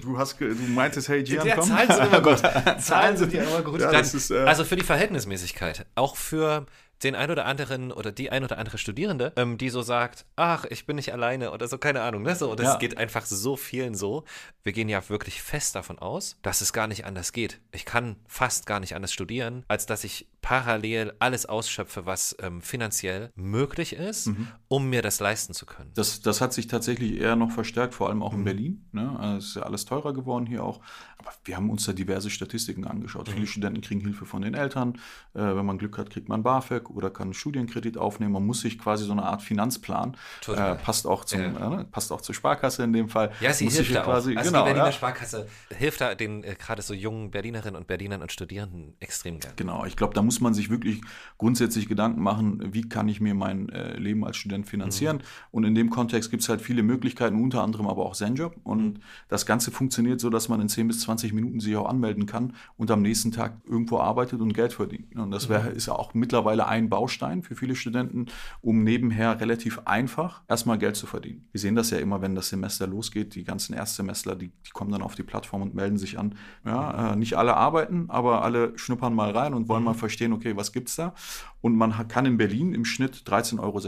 Du, 0.00 0.18
hast, 0.18 0.40
du 0.40 0.46
meintest, 0.46 1.08
hey, 1.08 1.22
Gian, 1.22 1.46
ja, 1.46 1.56
komm. 1.56 1.68
Zahlen 1.68 1.90
sind 1.90 2.06
immer 2.06 2.20
gut. 2.22 2.82
Zahlen 2.82 3.16
sind 3.16 3.32
ja 3.32 3.42
immer 3.42 3.62
gut. 3.62 3.80
Ja, 3.80 3.90
Dann, 3.90 4.00
ist, 4.00 4.30
äh 4.30 4.38
also 4.38 4.64
für 4.64 4.76
die 4.76 4.84
Verhältnismäßigkeit, 4.84 5.86
auch 5.94 6.16
für 6.16 6.66
den 7.02 7.14
ein 7.14 7.30
oder 7.30 7.46
anderen 7.46 7.92
oder 7.92 8.12
die 8.12 8.30
ein 8.30 8.44
oder 8.44 8.58
andere 8.58 8.78
Studierende, 8.78 9.32
ähm, 9.36 9.58
die 9.58 9.70
so 9.70 9.82
sagt, 9.82 10.24
ach, 10.36 10.64
ich 10.68 10.86
bin 10.86 10.96
nicht 10.96 11.12
alleine 11.12 11.52
oder 11.52 11.68
so, 11.68 11.78
keine 11.78 12.02
Ahnung, 12.02 12.22
ne? 12.22 12.34
So, 12.34 12.50
und 12.50 12.60
es 12.60 12.66
ja. 12.66 12.76
geht 12.76 12.98
einfach 12.98 13.26
so 13.26 13.56
vielen 13.56 13.94
so. 13.94 14.24
Wir 14.62 14.72
gehen 14.72 14.88
ja 14.88 15.08
wirklich 15.08 15.42
fest 15.42 15.74
davon 15.74 15.98
aus, 15.98 16.38
dass 16.42 16.60
es 16.60 16.72
gar 16.72 16.86
nicht 16.86 17.04
anders 17.04 17.32
geht. 17.32 17.60
Ich 17.72 17.84
kann 17.84 18.16
fast 18.26 18.66
gar 18.66 18.80
nicht 18.80 18.94
anders 18.94 19.12
studieren, 19.12 19.64
als 19.68 19.86
dass 19.86 20.04
ich 20.04 20.28
parallel 20.42 21.14
alles 21.20 21.46
ausschöpfe, 21.46 22.04
was 22.04 22.36
ähm, 22.40 22.60
finanziell 22.60 23.30
möglich 23.36 23.94
ist, 23.94 24.26
mhm. 24.26 24.48
um 24.68 24.90
mir 24.90 25.00
das 25.00 25.20
leisten 25.20 25.54
zu 25.54 25.66
können. 25.66 25.92
Das, 25.94 26.20
das 26.20 26.40
hat 26.40 26.52
sich 26.52 26.66
tatsächlich 26.66 27.20
eher 27.20 27.36
noch 27.36 27.52
verstärkt, 27.52 27.94
vor 27.94 28.08
allem 28.08 28.22
auch 28.22 28.32
mhm. 28.32 28.38
in 28.38 28.44
Berlin. 28.44 28.88
Ne? 28.92 29.18
Also 29.18 29.38
es 29.38 29.44
ist 29.46 29.56
ja 29.56 29.62
alles 29.62 29.84
teurer 29.84 30.12
geworden 30.12 30.46
hier 30.46 30.64
auch. 30.64 30.80
Aber 31.18 31.30
wir 31.44 31.56
haben 31.56 31.70
uns 31.70 31.84
da 31.84 31.92
diverse 31.92 32.28
Statistiken 32.28 32.84
angeschaut. 32.84 33.28
Mhm. 33.28 33.32
Viele 33.34 33.46
Studenten 33.46 33.80
kriegen 33.80 34.00
Hilfe 34.00 34.26
von 34.26 34.42
den 34.42 34.54
Eltern. 34.54 34.94
Äh, 35.34 35.40
wenn 35.40 35.64
man 35.64 35.78
Glück 35.78 35.96
hat, 35.96 36.10
kriegt 36.10 36.28
man 36.28 36.42
BAföG 36.42 36.90
oder 36.90 37.10
kann 37.10 37.28
einen 37.28 37.34
Studienkredit 37.34 37.96
aufnehmen. 37.96 38.32
Man 38.32 38.44
muss 38.44 38.62
sich 38.62 38.78
quasi 38.78 39.04
so 39.04 39.12
eine 39.12 39.22
Art 39.22 39.42
Finanzplan, 39.42 40.16
äh, 40.48 40.74
passt, 40.74 41.06
auch 41.06 41.24
zum, 41.24 41.40
ja. 41.40 41.80
äh, 41.80 41.84
passt 41.84 42.10
auch 42.10 42.20
zur 42.20 42.34
Sparkasse 42.34 42.82
in 42.82 42.92
dem 42.92 43.08
Fall. 43.08 43.30
Ja, 43.40 43.52
sie 43.52 43.64
muss 43.64 43.74
hilft 43.74 43.94
da 43.94 44.02
quasi, 44.02 44.34
auch. 44.34 44.38
Also 44.38 44.50
genau, 44.50 44.64
die 44.64 44.70
Berliner 44.70 44.86
ja. 44.86 44.92
Sparkasse 44.92 45.46
hilft 45.70 46.00
da 46.00 46.14
den 46.16 46.42
äh, 46.42 46.56
gerade 46.56 46.82
so 46.82 46.94
jungen 46.94 47.30
Berlinerinnen 47.30 47.76
und 47.76 47.86
Berlinern 47.86 48.22
und 48.22 48.32
Studierenden 48.32 48.96
extrem 48.98 49.38
gerne. 49.38 49.54
Genau, 49.56 49.84
ich 49.84 49.96
glaube, 49.96 50.14
da 50.14 50.22
muss 50.22 50.31
man 50.40 50.54
sich 50.54 50.70
wirklich 50.70 51.00
grundsätzlich 51.38 51.88
Gedanken 51.88 52.22
machen, 52.22 52.62
wie 52.72 52.88
kann 52.88 53.08
ich 53.08 53.20
mir 53.20 53.34
mein 53.34 53.68
äh, 53.68 53.96
Leben 53.98 54.24
als 54.24 54.36
Student 54.36 54.66
finanzieren. 54.66 55.16
Mhm. 55.16 55.22
Und 55.50 55.64
in 55.64 55.74
dem 55.74 55.90
Kontext 55.90 56.30
gibt 56.30 56.42
es 56.42 56.48
halt 56.48 56.60
viele 56.60 56.82
Möglichkeiten, 56.82 57.42
unter 57.42 57.62
anderem 57.62 57.86
aber 57.86 58.06
auch 58.06 58.14
Zenjob. 58.14 58.56
Und 58.62 58.84
mhm. 58.84 58.94
das 59.28 59.46
Ganze 59.46 59.70
funktioniert 59.70 60.20
so, 60.20 60.30
dass 60.30 60.48
man 60.48 60.60
in 60.60 60.68
10 60.68 60.88
bis 60.88 61.00
20 61.00 61.32
Minuten 61.32 61.60
sich 61.60 61.76
auch 61.76 61.88
anmelden 61.88 62.26
kann 62.26 62.54
und 62.76 62.90
am 62.90 63.02
nächsten 63.02 63.32
Tag 63.32 63.60
irgendwo 63.66 63.98
arbeitet 63.98 64.40
und 64.40 64.52
Geld 64.54 64.72
verdient. 64.72 65.16
Und 65.16 65.30
das 65.30 65.48
wär, 65.48 65.62
mhm. 65.62 65.76
ist 65.76 65.86
ja 65.86 65.94
auch 65.94 66.14
mittlerweile 66.14 66.66
ein 66.66 66.88
Baustein 66.88 67.42
für 67.42 67.56
viele 67.56 67.74
Studenten, 67.74 68.26
um 68.60 68.84
nebenher 68.84 69.40
relativ 69.40 69.80
einfach 69.84 70.42
erstmal 70.48 70.78
Geld 70.78 70.96
zu 70.96 71.06
verdienen. 71.06 71.48
Wir 71.52 71.60
sehen 71.60 71.74
das 71.74 71.90
ja 71.90 71.98
immer, 71.98 72.22
wenn 72.22 72.34
das 72.34 72.48
Semester 72.48 72.86
losgeht. 72.86 73.34
Die 73.34 73.44
ganzen 73.44 73.74
Erstsemestler, 73.74 74.36
die, 74.36 74.48
die 74.48 74.70
kommen 74.72 74.92
dann 74.92 75.02
auf 75.02 75.14
die 75.14 75.22
Plattform 75.22 75.62
und 75.62 75.74
melden 75.74 75.98
sich 75.98 76.18
an. 76.18 76.34
Ja, 76.64 77.12
äh, 77.12 77.16
nicht 77.16 77.34
alle 77.34 77.56
arbeiten, 77.56 78.06
aber 78.08 78.42
alle 78.42 78.78
schnuppern 78.78 79.14
mal 79.14 79.30
rein 79.30 79.54
und 79.54 79.68
wollen 79.68 79.82
mhm. 79.82 79.86
mal 79.86 79.94
verstehen, 79.94 80.21
okay, 80.30 80.54
was 80.56 80.72
gibt 80.72 80.90
es 80.90 80.96
da? 80.96 81.14
Und 81.62 81.74
man 81.76 82.06
kann 82.08 82.26
in 82.26 82.36
Berlin 82.36 82.74
im 82.74 82.84
Schnitt 82.84 83.22
13,56 83.26 83.58
Euro 83.60 83.80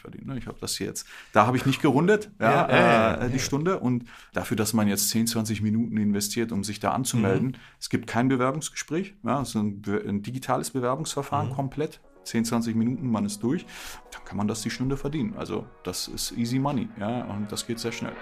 verdienen. 0.00 0.26
Ne? 0.26 0.38
Ich 0.38 0.48
habe 0.48 0.58
das 0.60 0.76
hier 0.76 0.88
jetzt, 0.88 1.06
da 1.32 1.46
habe 1.46 1.56
ich 1.56 1.64
nicht 1.64 1.80
gerundet, 1.80 2.30
ja, 2.40 2.68
ja, 2.68 3.14
äh, 3.14 3.30
die 3.30 3.38
Stunde. 3.38 3.78
Und 3.78 4.04
dafür, 4.32 4.56
dass 4.56 4.72
man 4.72 4.88
jetzt 4.88 5.10
10, 5.10 5.28
20 5.28 5.62
Minuten 5.62 5.96
investiert, 5.96 6.50
um 6.50 6.64
sich 6.64 6.80
da 6.80 6.90
anzumelden, 6.90 7.48
mhm. 7.48 7.56
es 7.78 7.88
gibt 7.88 8.08
kein 8.08 8.28
Bewerbungsgespräch. 8.28 9.14
Ja, 9.22 9.40
es 9.42 9.50
ist 9.50 9.54
ein, 9.54 9.82
ein 10.06 10.22
digitales 10.22 10.70
Bewerbungsverfahren 10.70 11.50
mhm. 11.50 11.54
komplett. 11.54 12.00
10, 12.24 12.44
20 12.44 12.76
Minuten, 12.76 13.10
man 13.10 13.24
ist 13.24 13.42
durch, 13.42 13.66
dann 14.12 14.24
kann 14.24 14.36
man 14.36 14.48
das 14.48 14.62
die 14.62 14.70
Stunde 14.70 14.96
verdienen. 14.96 15.34
Also 15.36 15.66
das 15.84 16.08
ist 16.08 16.32
easy 16.32 16.58
money, 16.58 16.88
ja, 16.98 17.24
und 17.24 17.50
das 17.50 17.66
geht 17.66 17.78
sehr 17.78 17.92
schnell. 17.92 18.12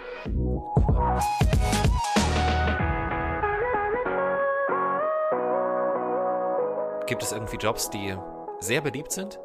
Gibt 7.09 7.23
es 7.23 7.33
irgendwie 7.33 7.57
Jobs, 7.57 7.89
die 7.89 8.15
sehr 8.61 8.83
beliebt 8.83 9.13
sind? 9.13 9.41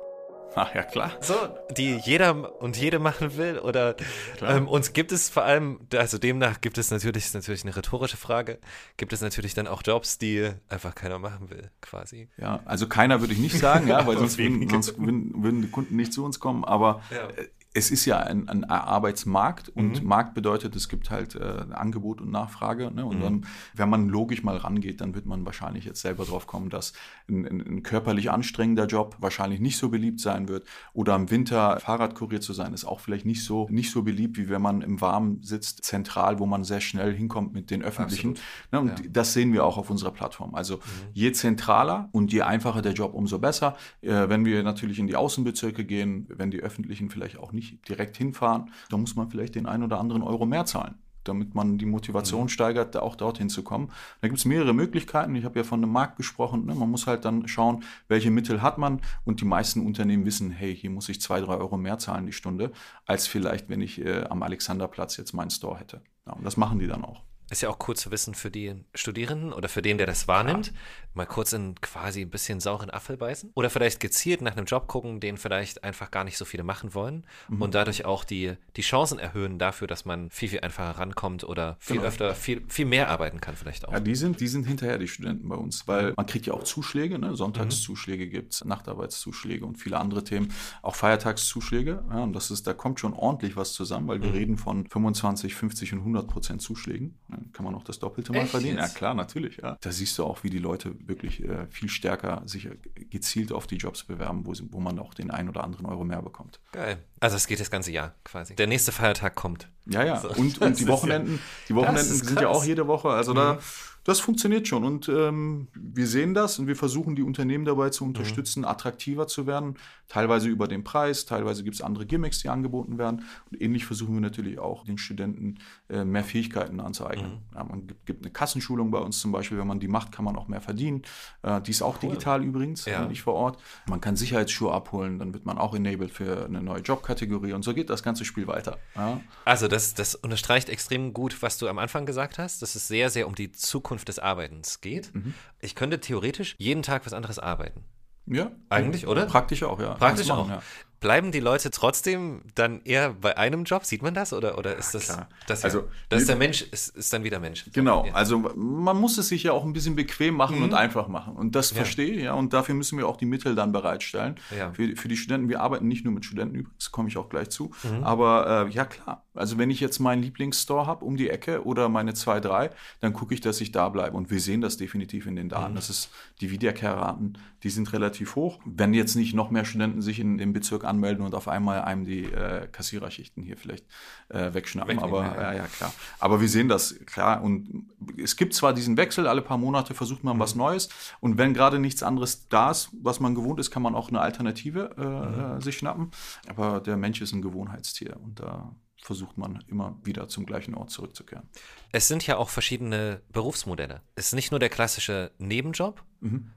Ach 0.54 0.76
ja, 0.76 0.84
klar. 0.84 1.14
So, 1.22 1.34
die 1.72 1.96
jeder 1.96 2.62
und 2.62 2.76
jede 2.76 3.00
machen 3.00 3.38
will. 3.38 3.58
Oder 3.58 3.96
ähm, 4.42 4.68
uns 4.68 4.92
gibt 4.92 5.14
es 5.14 5.30
vor 5.30 5.44
allem, 5.44 5.80
also 5.96 6.18
demnach 6.18 6.60
gibt 6.60 6.78
es 6.78 6.92
natürlich, 6.92 7.24
ist 7.24 7.36
natürlich 7.36 7.64
eine 7.64 7.74
rhetorische 7.74 8.18
Frage, 8.18 8.60
gibt 8.98 9.14
es 9.14 9.22
natürlich 9.22 9.54
dann 9.54 9.68
auch 9.68 9.82
Jobs, 9.84 10.18
die 10.18 10.52
einfach 10.68 10.94
keiner 10.94 11.20
machen 11.20 11.50
will, 11.50 11.72
quasi. 11.80 12.28
Ja, 12.38 12.60
also 12.66 12.88
keiner 12.88 13.22
würde 13.22 13.34
ich 13.34 13.40
nicht 13.40 13.58
sagen, 13.58 13.88
ja, 13.88 14.06
weil 14.08 14.18
sonst, 14.18 14.38
würden, 14.38 14.68
sonst 14.70 15.00
würden, 15.00 15.42
würden, 15.42 15.62
die 15.62 15.70
Kunden 15.70 15.96
nicht 15.96 16.12
zu 16.12 16.26
uns 16.26 16.42
kommen. 16.42 16.66
Aber 16.66 17.02
ja. 17.12 17.30
Es 17.74 17.92
ist 17.92 18.06
ja 18.06 18.20
ein, 18.20 18.48
ein 18.50 18.64
Arbeitsmarkt 18.66 19.70
und 19.70 20.02
mhm. 20.02 20.08
Markt 20.08 20.34
bedeutet, 20.36 20.76
es 20.76 20.90
gibt 20.90 21.10
halt 21.10 21.36
äh, 21.36 21.66
Angebot 21.72 22.22
und 22.22 22.30
Nachfrage. 22.30 22.92
Ne? 22.92 23.06
Und 23.06 23.18
mhm. 23.18 23.22
dann, 23.22 23.46
wenn 23.74 23.90
man 23.90 24.10
logisch 24.10 24.44
mal 24.44 24.58
rangeht, 24.58 25.02
dann 25.02 25.16
wird 25.16 25.26
man 25.26 25.46
wahrscheinlich 25.46 25.86
jetzt 25.86 26.02
selber 26.02 26.26
drauf 26.26 26.46
kommen, 26.46 26.70
dass 26.70 26.94
ein, 27.28 27.46
ein, 27.46 27.62
ein, 27.62 27.84
körperlich 27.84 28.30
anstrengender 28.30 28.86
Job 28.86 29.16
wahrscheinlich 29.20 29.60
nicht 29.60 29.78
so 29.78 29.90
beliebt 29.90 30.20
sein 30.20 30.48
wird. 30.48 30.66
Oder 30.94 31.16
im 31.16 31.32
Winter 31.32 31.80
Fahrradkurier 31.80 32.42
zu 32.42 32.54
sein, 32.54 32.74
ist 32.74 32.86
auch 32.86 33.00
vielleicht 33.00 33.26
nicht 33.26 33.44
so, 33.44 33.68
nicht 33.70 33.92
so 33.92 34.04
beliebt, 34.04 34.38
wie 34.38 34.50
wenn 34.50 34.62
man 34.62 34.82
im 34.82 35.02
Warmen 35.02 35.42
sitzt, 35.42 35.84
zentral, 35.84 36.40
wo 36.40 36.46
man 36.46 36.64
sehr 36.64 36.82
schnell 36.82 37.14
hinkommt 37.14 37.54
mit 37.54 37.72
den 37.72 37.82
Öffentlichen. 37.82 38.36
Ne? 38.72 38.82
Und 38.82 39.00
ja. 39.00 39.06
das 39.10 39.34
sehen 39.34 39.52
wir 39.54 39.66
auch 39.66 39.78
auf 39.78 39.90
unserer 39.90 40.12
Plattform. 40.12 40.54
Also 40.54 40.76
mhm. 40.76 40.80
je 41.14 41.32
zentraler 41.32 42.10
und 42.12 42.32
je 42.32 42.42
einfacher 42.44 42.82
der 42.82 42.94
Job, 42.94 43.14
umso 43.14 43.40
besser. 43.40 43.76
Äh, 44.02 44.30
wenn 44.30 44.46
wir 44.46 44.64
natürlich 44.64 45.00
in 45.00 45.08
die 45.08 45.16
Außenbezirke 45.16 45.86
gehen, 45.86 46.28
wenn 46.30 46.52
die 46.52 46.60
Öffentlichen 46.60 47.10
vielleicht 47.10 47.38
auch 47.38 47.52
nicht 47.52 47.63
nicht 47.64 47.90
direkt 47.90 48.18
hinfahren, 48.18 48.72
da 48.90 48.98
muss 48.98 49.16
man 49.16 49.30
vielleicht 49.30 49.56
den 49.56 49.66
einen 49.66 49.84
oder 49.84 50.00
anderen 50.00 50.22
Euro 50.22 50.46
mehr 50.46 50.66
zahlen 50.66 50.96
damit 51.24 51.56
man 51.56 51.78
die 51.78 51.86
Motivation 51.86 52.44
mhm. 52.44 52.50
steigert, 52.50 52.98
auch 52.98 53.16
dorthin 53.16 53.50
zu 53.50 53.64
kommen. 53.64 53.92
Da 54.20 54.28
gibt 54.28 54.40
es 54.40 54.46
mehrere 54.46 54.74
Möglichkeiten. 54.74 55.36
Ich 55.36 55.46
habe 55.46 55.60
ja 55.60 55.64
von 55.64 55.80
einem 55.80 55.92
Markt 55.92 56.18
gesprochen. 56.18 56.66
Ne? 56.66 56.76
Man 56.76 56.90
muss 56.90 57.08
halt 57.08 57.26
dann 57.26 57.48
schauen, 57.48 57.84
welche 58.10 58.32
Mittel 58.32 58.62
hat 58.62 58.78
man. 58.78 59.02
Und 59.24 59.42
die 59.42 59.46
meisten 59.46 59.86
Unternehmen 59.86 60.26
wissen, 60.26 60.52
hey, 60.52 60.76
hier 60.76 60.90
muss 60.90 61.10
ich 61.10 61.22
zwei, 61.22 61.40
drei 61.40 61.56
Euro 61.56 61.78
mehr 61.78 61.98
zahlen 61.98 62.26
die 62.26 62.34
Stunde, 62.34 62.72
als 63.06 63.28
vielleicht, 63.28 63.70
wenn 63.70 63.82
ich 63.82 64.04
äh, 64.04 64.26
am 64.26 64.44
Alexanderplatz 64.44 65.18
jetzt 65.18 65.34
meinen 65.34 65.50
Store 65.50 65.80
hätte. 65.80 66.02
Ja, 66.26 66.34
und 66.34 66.46
das 66.46 66.58
machen 66.58 66.80
die 66.80 66.88
dann 66.88 67.06
auch. 67.06 67.22
Ist 67.50 67.62
ja 67.62 67.70
auch 67.70 67.78
cool 67.88 67.96
zu 67.96 68.10
wissen 68.12 68.34
für 68.34 68.50
die 68.50 68.76
Studierenden 68.96 69.54
oder 69.54 69.70
für 69.70 69.82
den, 69.82 69.98
der 69.98 70.08
das 70.08 70.28
wahrnimmt, 70.28 70.68
ja. 70.68 70.74
mal 71.14 71.26
kurz 71.26 71.54
in 71.54 71.76
quasi 71.82 72.22
ein 72.22 72.30
bisschen 72.30 72.60
sauren 72.60 72.90
Apfel 72.90 73.18
beißen. 73.18 73.52
Oder 73.54 73.70
vielleicht 73.70 74.00
gezielt 74.00 74.42
nach 74.42 74.54
einem 74.56 74.66
Job 74.66 74.88
gucken, 74.88 75.20
den 75.20 75.38
vielleicht 75.38 75.84
einfach 75.84 76.10
gar 76.10 76.24
nicht 76.24 76.38
so 76.38 76.46
viele 76.46 76.64
machen 76.64 76.94
wollen 76.94 77.26
mhm. 77.50 77.62
und 77.62 77.76
dadurch 77.76 78.06
auch 78.06 78.24
die, 78.24 78.54
die 78.76 78.82
Chancen 78.82 79.20
erhöhen 79.20 79.60
dafür, 79.60 79.88
dass 79.88 80.06
man 80.06 80.30
viel, 80.30 80.50
viel 80.50 80.62
einfacher 80.62 81.00
rankommt 81.00 81.44
oder 81.44 81.78
viel 81.80 81.98
genau. 81.98 82.08
öfter, 82.08 82.34
viel, 82.34 82.64
viel 82.68 82.86
mehr 82.86 83.10
arbeiten 83.10 83.42
kann 83.42 83.56
vielleicht 83.56 83.88
auch. 83.88 83.94
Ja, 83.94 84.00
die 84.00 84.16
sind, 84.16 84.40
die 84.40 84.48
sind 84.48 84.66
hinterher 84.66 84.98
die 84.98 85.08
Studenten 85.08 85.48
bei 85.48 85.56
uns, 85.56 85.88
weil 85.88 86.14
man 86.16 86.26
kriegt 86.26 86.46
ja 86.46 86.54
auch 86.54 86.64
Zuschläge, 86.64 87.20
ne? 87.20 87.36
Sonntagszuschläge 87.36 88.26
mhm. 88.26 88.30
gibt 88.30 88.54
es, 88.54 88.66
Nachtarbeitszuschläge 88.66 89.66
und 89.66 89.78
viele 89.78 90.00
andere 90.00 90.24
Themen, 90.24 90.52
auch 90.82 90.96
Feiertagszuschläge. 90.96 92.04
Ja, 92.10 92.24
und 92.24 92.34
das 92.34 92.52
ist, 92.52 92.66
da 92.66 92.74
kommt 92.74 93.00
schon 93.00 93.14
ordentlich 93.14 93.56
was 93.56 93.74
zusammen, 93.74 94.08
weil 94.08 94.22
wir 94.22 94.30
mhm. 94.30 94.36
reden 94.36 94.58
von 94.58 94.88
25, 94.88 95.56
50 95.56 95.94
und 95.94 96.00
100 96.00 96.28
Prozent 96.28 96.62
Zuschlägen 96.62 97.20
kann 97.52 97.66
man 97.66 97.76
auch 97.76 97.84
das 97.84 98.00
Doppelte 98.00 98.32
mal 98.32 98.40
Echt 98.40 98.52
verdienen. 98.52 98.78
Ja, 98.78 98.88
klar, 98.88 99.14
natürlich. 99.14 99.58
Ja. 99.58 99.78
Da 99.82 99.92
siehst 99.92 100.18
du 100.18 100.24
auch, 100.26 100.44
wie 100.44 100.50
die 100.50 100.60
Leute 100.60 100.96
wirklich 101.08 101.44
äh, 101.44 101.68
viel 101.68 101.90
stärker 101.90 102.42
sich 102.46 102.70
gezielt 103.10 103.52
auf 103.52 103.68
die 103.68 103.78
Jobs 103.78 104.04
bewerben, 104.04 104.46
wo, 104.46 104.54
wo 104.72 104.80
man 104.80 105.00
auch 105.00 105.14
den 105.14 105.32
einen 105.32 105.50
oder 105.50 105.64
anderen 105.64 105.86
Euro 105.86 106.04
mehr 106.04 106.22
bekommt. 106.22 106.60
Geil. 106.72 106.98
Also 107.20 107.36
es 107.36 107.48
geht 107.48 107.60
das 107.60 107.72
ganze 107.72 107.92
Jahr 107.92 108.14
quasi. 108.24 108.56
Der 108.56 108.68
nächste 108.68 108.92
Feiertag 108.92 109.36
kommt. 109.36 109.68
Ja, 109.86 110.04
ja. 110.04 110.20
So. 110.20 110.30
Und, 110.30 110.60
und 110.62 110.80
die 110.80 110.88
Wochenenden, 110.88 111.40
die 111.68 111.76
Wochenenden 111.76 112.14
sind 112.14 112.40
ja 112.40 112.48
auch 112.48 112.64
jede 112.64 112.88
Woche. 112.88 113.10
Also 113.10 113.32
mhm. 113.34 113.38
da 113.38 113.60
das 114.04 114.20
funktioniert 114.20 114.68
schon 114.68 114.84
und 114.84 115.08
ähm, 115.10 115.68
wir 115.74 116.08
sehen 116.08 116.34
das 116.34 116.60
und 116.60 116.68
wir 116.68 116.76
versuchen 116.76 117.16
die 117.16 117.24
Unternehmen 117.24 117.66
dabei 117.66 117.90
zu 117.90 118.04
unterstützen, 118.04 118.62
mhm. 118.62 118.68
attraktiver 118.68 119.28
zu 119.28 119.48
werden, 119.48 119.76
teilweise 120.08 120.50
über 120.50 120.68
den 120.68 120.84
Preis, 120.84 121.26
teilweise 121.26 121.64
gibt 121.64 121.76
es 121.76 121.82
andere 121.82 122.06
Gimmicks, 122.06 122.40
die 122.40 122.50
angeboten 122.50 122.98
werden 122.98 123.24
und 123.50 123.62
ähnlich 123.62 123.86
versuchen 123.86 124.14
wir 124.14 124.22
natürlich 124.22 124.60
auch 124.60 124.84
den 124.84 124.98
Studenten 124.98 125.56
äh, 125.90 126.04
mehr 126.04 126.24
Fähigkeiten 126.24 126.80
anzueignen. 126.80 127.32
Mhm. 127.32 127.56
Ja, 127.56 127.64
man 127.64 127.88
gibt, 127.88 128.06
gibt, 128.06 128.24
eine 128.24 128.32
Kassenschulung 128.32 128.92
bei 128.92 129.00
uns 129.00 129.20
zum 129.22 129.32
Beispiel, 129.32 129.58
wenn 129.58 129.68
man 129.68 129.80
die 129.80 129.88
macht, 129.88 130.12
kann 130.12 130.26
man 130.26 130.36
auch 130.36 130.48
mehr 130.48 130.62
verdienen. 130.62 131.04
Äh, 131.42 131.62
die 131.62 131.72
ist 131.72 131.82
auch 131.82 131.96
cool. 132.04 132.10
digital 132.10 132.44
übrigens, 132.44 132.86
ja. 132.86 133.08
nicht 133.08 133.22
vor 133.22 133.36
Ort. 133.36 133.58
Man 133.88 134.02
kann 134.02 134.16
Sicherheitsschuhe 134.16 134.72
abholen, 134.72 135.18
dann 135.18 135.34
wird 135.34 135.46
man 135.46 135.58
auch 135.58 135.74
enabled 135.74 136.12
für 136.12 136.46
eine 136.46 136.62
neue 136.62 136.82
Jobkategorie 136.82 137.54
und 137.54 137.64
so 137.64 137.74
geht 137.74 137.90
das 137.90 138.04
ganze 138.04 138.26
Spiel 138.26 138.48
weiter. 138.48 138.78
Ja. 138.96 139.22
Also 139.46 139.68
das, 139.68 139.94
das 139.94 140.16
unterstreicht 140.16 140.68
extrem 140.70 141.14
gut, 141.14 141.42
was 141.42 141.58
du 141.58 141.68
am 141.68 141.80
Anfang 141.80 142.06
gesagt 142.06 142.38
hast, 142.38 142.62
dass 142.62 142.76
es 142.76 142.88
sehr, 142.88 143.10
sehr 143.10 143.28
um 143.28 143.36
die 143.36 143.52
Zukunft 143.52 143.93
Zukunft 143.94 144.08
des 144.08 144.20
Arbeitens 144.20 144.82
geht. 144.82 145.14
Mhm. 145.14 145.34
Ich 145.60 145.76
könnte 145.76 146.00
theoretisch 146.00 146.56
jeden 146.58 146.82
Tag 146.82 147.06
was 147.06 147.14
anderes 147.14 147.38
arbeiten. 147.40 147.84
Ja. 148.26 148.52
Eigentlich, 148.70 149.06
oder? 149.08 149.26
Praktisch 149.26 149.64
auch, 149.64 149.80
ja. 149.80 149.96
Praktisch 149.96 150.28
Kannst 150.28 150.32
auch. 150.32 150.48
machen, 150.48 150.52
ja. 150.58 150.64
Bleiben 151.02 151.34
die 151.34 151.42
Leute 151.42 151.70
trotzdem 151.70 152.44
dann 152.56 152.80
eher 152.86 153.12
bei 153.12 153.38
einem 153.38 153.66
Job? 153.66 153.84
Sieht 153.84 154.02
man 154.02 154.14
das? 154.14 154.32
Oder, 154.32 154.58
oder 154.58 154.78
ist 154.78 154.96
das, 154.96 155.04
klar. 155.08 155.28
das 155.48 155.62
ja, 155.62 155.66
Also, 155.66 155.90
das 156.08 156.22
ist 156.22 156.30
der 156.30 156.38
Mensch, 156.38 156.62
ist, 156.62 156.96
ist 156.96 157.12
dann 157.12 157.26
wieder 157.26 157.40
Mensch. 157.42 157.66
Genau, 157.74 158.06
Ja. 158.06 158.14
also 158.14 158.40
man 158.40 158.96
muss 158.98 159.18
es 159.18 159.28
sich 159.28 159.44
ja 159.44 159.52
auch 159.52 159.66
ein 159.66 159.74
bisschen 159.74 159.98
bequem 159.98 160.36
machen 160.36 160.58
Mhm. 160.60 160.64
und 160.64 160.74
einfach 160.74 161.10
machen. 161.10 161.36
Und 161.36 161.56
das 161.56 161.72
verstehe 161.72 162.14
ich, 162.14 162.24
ja. 162.24 162.34
Und 162.34 162.54
dafür 162.54 162.74
müssen 162.76 162.98
wir 162.98 163.06
auch 163.10 163.18
die 163.18 163.26
Mittel 163.26 163.54
dann 163.54 163.74
bereitstellen. 163.74 164.36
Ja. 164.58 164.72
Für, 164.72 164.96
für 164.96 165.10
die 165.10 165.18
Studenten, 165.18 165.50
wir 165.50 165.60
arbeiten 165.60 165.90
nicht 165.90 166.06
nur 166.06 166.14
mit 166.14 166.24
Studenten 166.24 166.56
übrigens, 166.56 166.90
komme 166.92 167.10
ich 167.10 167.18
auch 167.18 167.28
gleich 167.28 167.50
zu. 167.50 167.72
Mhm. 167.84 168.06
Aber 168.06 168.68
äh, 168.70 168.72
ja 168.74 168.86
klar, 168.86 169.23
also 169.34 169.58
wenn 169.58 169.70
ich 169.70 169.80
jetzt 169.80 170.00
meinen 170.00 170.22
Lieblingsstore 170.22 170.86
habe 170.86 171.06
um 171.06 171.18
die 171.18 171.30
Ecke 171.30 171.66
oder 171.66 171.90
meine 171.90 172.14
zwei, 172.14 172.40
drei, 172.40 172.70
dann 173.00 173.14
gucke 173.14 173.34
ich, 173.34 173.42
dass 173.42 173.62
ich 173.62 173.72
da 173.72 173.90
bleibe. 173.90 174.16
Und 174.16 174.30
wir 174.30 174.40
sehen 174.40 174.62
das 174.62 174.78
definitiv 174.78 175.26
in 175.26 175.36
den 175.36 175.50
Daten. 175.50 175.72
Mhm. 175.72 175.76
Das 175.76 175.90
ist 175.90 176.12
die 176.42 176.52
Wiederkehrraten, 176.52 177.38
die 177.64 177.70
sind 177.70 177.92
relativ 177.94 178.36
hoch. 178.36 178.60
Wenn 178.66 178.94
jetzt 178.94 179.16
nicht 179.16 179.34
noch 179.34 179.50
mehr 179.50 179.66
Studenten 179.66 180.02
sich 180.02 180.20
in, 180.20 180.40
im 180.40 180.54
Bezirk 180.54 180.84
anmelden 180.84 181.26
und 181.26 181.34
auf 181.36 181.48
einmal 181.48 181.82
einem 181.82 182.06
die 182.06 182.26
äh, 182.26 182.68
Kassiererschichten 182.72 183.44
hier 183.44 183.58
vielleicht 183.58 183.86
äh, 184.30 184.54
wegschnappen. 184.54 185.00
Aber 185.00 185.24
ja, 185.24 185.54
ja, 185.54 185.66
klar. 185.68 185.94
Aber 186.20 186.42
wir 186.42 186.50
sehen 186.50 186.68
das, 186.68 187.00
klar. 187.06 187.42
Und 187.42 187.88
es 188.22 188.36
gibt 188.36 188.54
zwar 188.54 188.74
diesen 188.74 188.98
Wechsel, 188.98 189.28
alle 189.28 189.42
paar 189.42 189.58
Monate 189.58 189.94
versucht 189.94 190.24
man 190.24 190.40
was 190.40 190.56
Neues. 190.56 190.90
Und 191.20 191.38
wenn 191.38 191.54
gerade 191.54 191.80
nichts 191.80 192.04
anderes 192.04 192.48
da 192.50 192.72
ist, 192.72 192.90
was 193.02 193.20
man 193.20 193.36
gewohnt 193.36 193.60
ist, 193.60 193.72
kann 193.72 193.82
man 193.82 193.96
auch 193.96 194.10
eine 194.10 194.22
Alternative 194.22 194.92
äh, 194.98 195.58
äh, 195.58 195.62
sich 195.62 195.78
schnappen. 195.78 196.12
Aber 196.48 196.80
der 196.80 196.98
Mensch 196.98 197.22
ist 197.22 197.34
ein 197.34 197.42
Gewohnheitstier 197.42 198.18
und 198.22 198.40
da 198.40 198.76
versucht 199.04 199.38
man 199.38 199.64
immer 199.68 199.98
wieder 200.04 200.28
zum 200.30 200.46
gleichen 200.46 200.76
Ort 200.76 200.90
zurückzukehren. 200.90 201.48
Es 201.92 202.08
sind 202.08 202.26
ja 202.26 202.38
auch 202.38 202.50
verschiedene 202.50 203.22
Berufsmodelle. 203.32 204.02
Es 204.16 204.28
ist 204.28 204.34
nicht 204.34 204.52
nur 204.52 204.60
der 204.60 204.70
klassische 204.70 205.32
Nebenjob. 205.38 206.02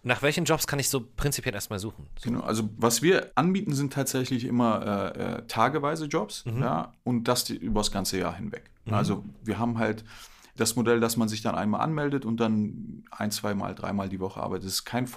Nach 0.04 0.22
welchen 0.22 0.44
Jobs 0.44 0.68
kann 0.68 0.78
ich 0.78 0.88
so 0.88 1.04
prinzipiell 1.16 1.52
erstmal 1.54 1.80
suchen? 1.80 2.06
So, 2.20 2.30
Genau, 2.30 2.42
also 2.44 2.68
was 2.76 3.02
wir 3.02 3.32
anbieten, 3.34 3.74
sind 3.74 3.92
tatsächlich 3.92 4.44
immer 4.44 5.12
äh, 5.16 5.18
äh, 5.18 5.42
tageweise 5.48 6.06
Jobs 6.06 6.44
ja, 6.60 6.92
und 7.02 7.24
das 7.24 7.42
die, 7.42 7.56
über 7.56 7.80
das 7.80 7.90
ganze 7.90 8.16
Jahr 8.18 8.36
hinweg. 8.36 8.70
Also 8.88 9.24
wir 9.42 9.58
haben 9.58 9.78
halt 9.78 10.04
das 10.56 10.76
Modell, 10.76 11.00
dass 11.00 11.16
man 11.16 11.28
sich 11.28 11.42
dann 11.42 11.56
einmal 11.56 11.80
anmeldet 11.80 12.24
und 12.24 12.38
dann 12.38 13.04
ein, 13.10 13.32
zweimal, 13.32 13.74
dreimal 13.74 14.08
die 14.08 14.20
Woche 14.20 14.40
arbeitet. 14.40 14.66
Das 14.66 14.72
ist 14.72 14.84
kein 14.84 15.08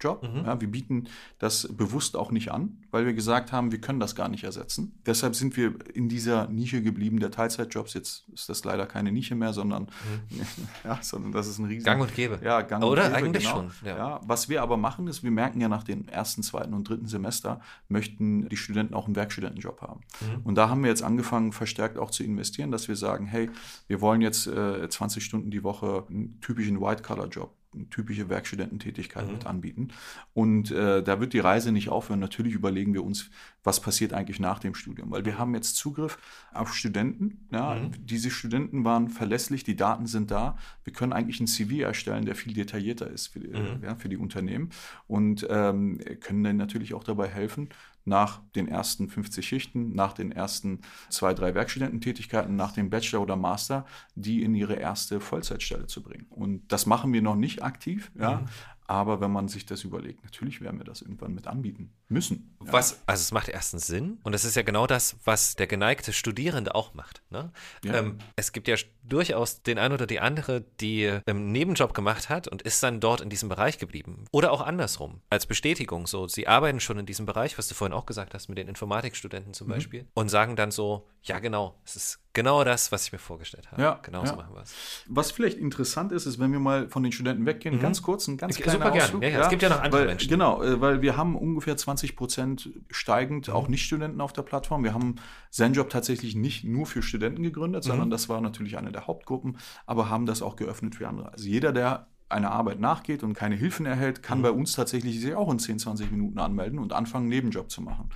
Vollzeitjob. 0.00 0.46
Ja, 0.46 0.60
wir 0.60 0.70
bieten 0.70 1.08
das 1.38 1.68
bewusst 1.70 2.16
auch 2.16 2.30
nicht 2.30 2.50
an, 2.50 2.78
weil 2.90 3.06
wir 3.06 3.12
gesagt 3.12 3.52
haben, 3.52 3.72
wir 3.72 3.80
können 3.80 4.00
das 4.00 4.14
gar 4.14 4.28
nicht 4.28 4.44
ersetzen. 4.44 4.98
Deshalb 5.06 5.34
sind 5.34 5.56
wir 5.56 5.74
in 5.94 6.08
dieser 6.08 6.48
Nische 6.48 6.82
geblieben 6.82 7.20
der 7.20 7.30
Teilzeitjobs. 7.30 7.94
Jetzt 7.94 8.28
ist 8.32 8.48
das 8.48 8.64
leider 8.64 8.86
keine 8.86 9.12
Nische 9.12 9.34
mehr, 9.34 9.52
sondern, 9.52 9.88
ja, 10.84 10.98
sondern 11.02 11.32
das 11.32 11.46
ist 11.46 11.58
ein 11.58 11.66
riesen... 11.66 11.84
Gang 11.84 12.00
und 12.00 12.14
Gäbe. 12.14 12.40
Ja, 12.42 12.62
Gang 12.62 12.82
Oder? 12.82 13.04
und 13.04 13.08
Gäbe, 13.08 13.16
Eigentlich 13.16 13.44
genau. 13.44 13.56
schon, 13.56 13.70
ja. 13.84 13.96
Ja. 13.96 14.20
was 14.24 14.48
wir 14.48 14.62
aber 14.62 14.76
machen, 14.76 15.06
ist, 15.06 15.22
wir 15.22 15.30
merken 15.30 15.60
ja 15.60 15.68
nach 15.68 15.84
dem 15.84 16.08
ersten, 16.08 16.42
zweiten 16.42 16.74
und 16.74 16.88
dritten 16.88 17.06
Semester, 17.06 17.60
möchten 17.88 18.48
die 18.48 18.56
Studenten 18.56 18.94
auch 18.94 19.06
einen 19.06 19.16
Werkstudentenjob 19.16 19.82
haben. 19.82 20.00
Mhm. 20.20 20.40
Und 20.44 20.54
da 20.56 20.68
haben 20.68 20.82
wir 20.82 20.90
jetzt 20.90 21.02
angefangen, 21.02 21.52
verstärkt 21.52 21.98
auch 21.98 22.10
zu 22.10 22.24
investieren, 22.24 22.70
dass 22.70 22.88
wir 22.88 22.96
sagen, 22.96 23.26
hey, 23.26 23.50
wir 23.86 24.00
wollen 24.00 24.20
jetzt 24.20 24.46
äh, 24.46 24.88
20 24.88 25.24
Stunden 25.24 25.50
die 25.50 25.62
Woche 25.62 26.04
einen 26.08 26.40
typischen 26.40 26.80
White-Collar-Job 26.80 27.50
eine 27.50 27.59
typische 27.90 28.28
Werkstudententätigkeit 28.28 29.26
Mhm. 29.26 29.32
mit 29.32 29.46
anbieten. 29.46 29.88
Und 30.34 30.70
äh, 30.72 31.02
da 31.02 31.20
wird 31.20 31.32
die 31.32 31.38
Reise 31.38 31.70
nicht 31.72 31.88
aufhören. 31.88 32.18
Natürlich 32.20 32.54
überlegen 32.54 32.94
wir 32.94 33.04
uns, 33.04 33.30
was 33.62 33.80
passiert 33.80 34.12
eigentlich 34.12 34.40
nach 34.40 34.58
dem 34.58 34.74
Studium, 34.74 35.10
weil 35.10 35.24
wir 35.24 35.38
haben 35.38 35.54
jetzt 35.54 35.76
Zugriff 35.76 36.18
auf 36.52 36.74
Studenten. 36.74 37.46
Ja, 37.52 37.74
Mhm. 37.76 37.92
Diese 38.06 38.30
Studenten 38.30 38.84
waren 38.84 39.08
verlässlich, 39.08 39.62
die 39.64 39.76
Daten 39.76 40.06
sind 40.06 40.30
da. 40.30 40.56
Wir 40.84 40.92
können 40.92 41.12
eigentlich 41.12 41.40
ein 41.40 41.46
CV 41.46 41.82
erstellen, 41.84 42.24
der 42.24 42.34
viel 42.34 42.54
detaillierter 42.54 43.08
ist 43.08 43.28
für 43.28 43.40
die, 43.40 43.48
Mhm. 43.48 43.82
ja, 43.84 43.94
für 43.94 44.08
die 44.08 44.16
Unternehmen 44.16 44.70
und 45.06 45.46
ähm, 45.48 46.00
können 46.20 46.42
dann 46.42 46.56
natürlich 46.56 46.94
auch 46.94 47.04
dabei 47.04 47.28
helfen, 47.28 47.68
nach 48.10 48.42
den 48.54 48.68
ersten 48.68 49.08
50 49.08 49.46
Schichten, 49.46 49.94
nach 49.94 50.12
den 50.12 50.32
ersten 50.32 50.80
zwei, 51.08 51.32
drei 51.32 51.54
Werkstudententätigkeiten, 51.54 52.56
nach 52.56 52.72
dem 52.72 52.90
Bachelor 52.90 53.22
oder 53.22 53.36
Master, 53.36 53.86
die 54.14 54.42
in 54.42 54.54
ihre 54.54 54.74
erste 54.74 55.20
Vollzeitstelle 55.20 55.86
zu 55.86 56.02
bringen. 56.02 56.26
Und 56.28 56.70
das 56.70 56.84
machen 56.84 57.12
wir 57.14 57.22
noch 57.22 57.36
nicht 57.36 57.62
aktiv, 57.62 58.10
ja. 58.18 58.44
Aber 58.86 59.20
wenn 59.20 59.30
man 59.30 59.46
sich 59.46 59.66
das 59.66 59.84
überlegt, 59.84 60.24
natürlich 60.24 60.60
werden 60.60 60.80
wir 60.80 60.84
das 60.84 61.00
irgendwann 61.00 61.32
mit 61.32 61.46
anbieten 61.46 61.92
müssen. 62.08 62.56
Ja. 62.66 62.72
Was, 62.72 63.00
also 63.06 63.20
es 63.20 63.30
macht 63.30 63.48
erstens 63.48 63.86
Sinn 63.86 64.18
und 64.24 64.34
es 64.34 64.44
ist 64.44 64.56
ja 64.56 64.62
genau 64.62 64.88
das, 64.88 65.16
was 65.24 65.54
der 65.54 65.68
geneigte 65.68 66.12
Studierende 66.12 66.74
auch 66.74 66.92
macht. 66.92 67.22
Ne? 67.30 67.52
Ja. 67.84 67.94
Ähm, 67.94 68.18
es 68.36 68.52
gibt 68.52 68.66
ja 68.66 68.76
durchaus 69.04 69.62
den 69.62 69.78
einen 69.78 69.94
oder 69.94 70.06
die 70.06 70.18
andere, 70.20 70.62
die 70.80 71.08
einen 71.26 71.52
Nebenjob 71.52 71.94
gemacht 71.94 72.28
hat 72.28 72.48
und 72.48 72.62
ist 72.62 72.82
dann 72.82 72.98
dort 73.00 73.20
in 73.20 73.30
diesem 73.30 73.48
Bereich 73.48 73.78
geblieben. 73.78 74.24
Oder 74.32 74.50
auch 74.52 74.60
andersrum, 74.62 75.20
als 75.30 75.46
Bestätigung. 75.46 76.06
So, 76.08 76.26
sie 76.26 76.48
arbeiten 76.48 76.80
schon 76.80 76.98
in 76.98 77.06
diesem 77.06 77.26
Bereich, 77.26 77.56
was 77.56 77.68
du 77.68 77.74
vorhin 77.74 77.92
auch 77.96 78.06
gesagt 78.06 78.34
hast, 78.34 78.48
mit 78.48 78.58
den 78.58 78.66
Informatikstudenten 78.68 79.50
Mhm. 79.50 79.54
zum 79.54 79.68
Beispiel, 79.68 80.06
und 80.14 80.28
sagen 80.28 80.56
dann 80.56 80.70
so, 80.72 81.06
ja 81.22 81.38
genau, 81.38 81.78
es 81.84 81.94
ist 81.96 82.18
genau 82.32 82.62
das, 82.64 82.90
was 82.92 83.04
ich 83.06 83.12
mir 83.12 83.18
vorgestellt 83.18 83.70
habe. 83.72 83.80
Ja, 83.82 84.00
genau 84.02 84.24
so 84.24 84.32
ja. 84.32 84.36
machen 84.36 84.54
wir 84.54 84.62
es. 84.62 84.74
Was 85.08 85.30
vielleicht 85.32 85.58
interessant 85.58 86.12
ist, 86.12 86.26
ist, 86.26 86.38
wenn 86.38 86.50
wir 86.52 86.60
mal 86.60 86.88
von 86.88 87.02
den 87.02 87.12
Studenten 87.12 87.46
weggehen, 87.46 87.80
ganz 87.80 88.02
kurz, 88.02 88.26
ein 88.28 88.36
ganz 88.38 88.56
kleiner 88.56 88.78
Mhm. 88.78 88.82
super. 88.92 89.04
Ausflug. 89.04 89.22
Ja, 89.22 89.28
ja, 89.28 89.40
es 89.42 89.48
gibt 89.48 89.62
ja 89.62 89.68
noch 89.68 89.80
andere 89.82 90.00
weil, 90.02 90.06
Menschen. 90.08 90.28
Genau, 90.28 90.62
äh, 90.62 90.80
weil 90.80 91.02
wir 91.02 91.16
haben 91.16 91.36
ungefähr 91.36 91.76
20 91.76 92.16
Prozent 92.16 92.70
steigend 92.90 93.46
Mhm. 93.48 93.54
auch 93.54 93.68
Nicht-Studenten 93.68 94.20
auf 94.20 94.32
der 94.32 94.42
Plattform. 94.42 94.82
Wir 94.84 94.94
haben 94.94 95.16
ZenJob 95.50 95.90
tatsächlich 95.90 96.34
nicht 96.34 96.64
nur 96.64 96.86
für 96.86 97.02
Studenten 97.02 97.19
gegründet, 97.20 97.84
Mhm. 97.84 97.88
sondern 97.88 98.10
das 98.10 98.28
war 98.28 98.40
natürlich 98.40 98.76
eine 98.78 98.92
der 98.92 99.06
Hauptgruppen, 99.06 99.58
aber 99.86 100.08
haben 100.10 100.26
das 100.26 100.42
auch 100.42 100.56
geöffnet 100.56 100.94
für 100.96 101.08
andere. 101.08 101.32
Also 101.32 101.48
jeder, 101.48 101.72
der 101.72 102.06
einer 102.28 102.52
Arbeit 102.52 102.78
nachgeht 102.78 103.22
und 103.24 103.34
keine 103.34 103.56
Hilfen 103.56 103.86
erhält, 103.86 104.22
kann 104.22 104.40
bei 104.40 104.52
uns 104.52 104.72
tatsächlich 104.74 105.20
sich 105.20 105.34
auch 105.34 105.50
in 105.50 105.58
10, 105.58 105.80
20 105.80 106.10
Minuten 106.12 106.38
anmelden 106.38 106.78
und 106.78 106.92
anfangen, 106.92 107.24
einen 107.24 107.30
Nebenjob 107.30 107.70
zu 107.70 107.82
machen. 107.82 108.08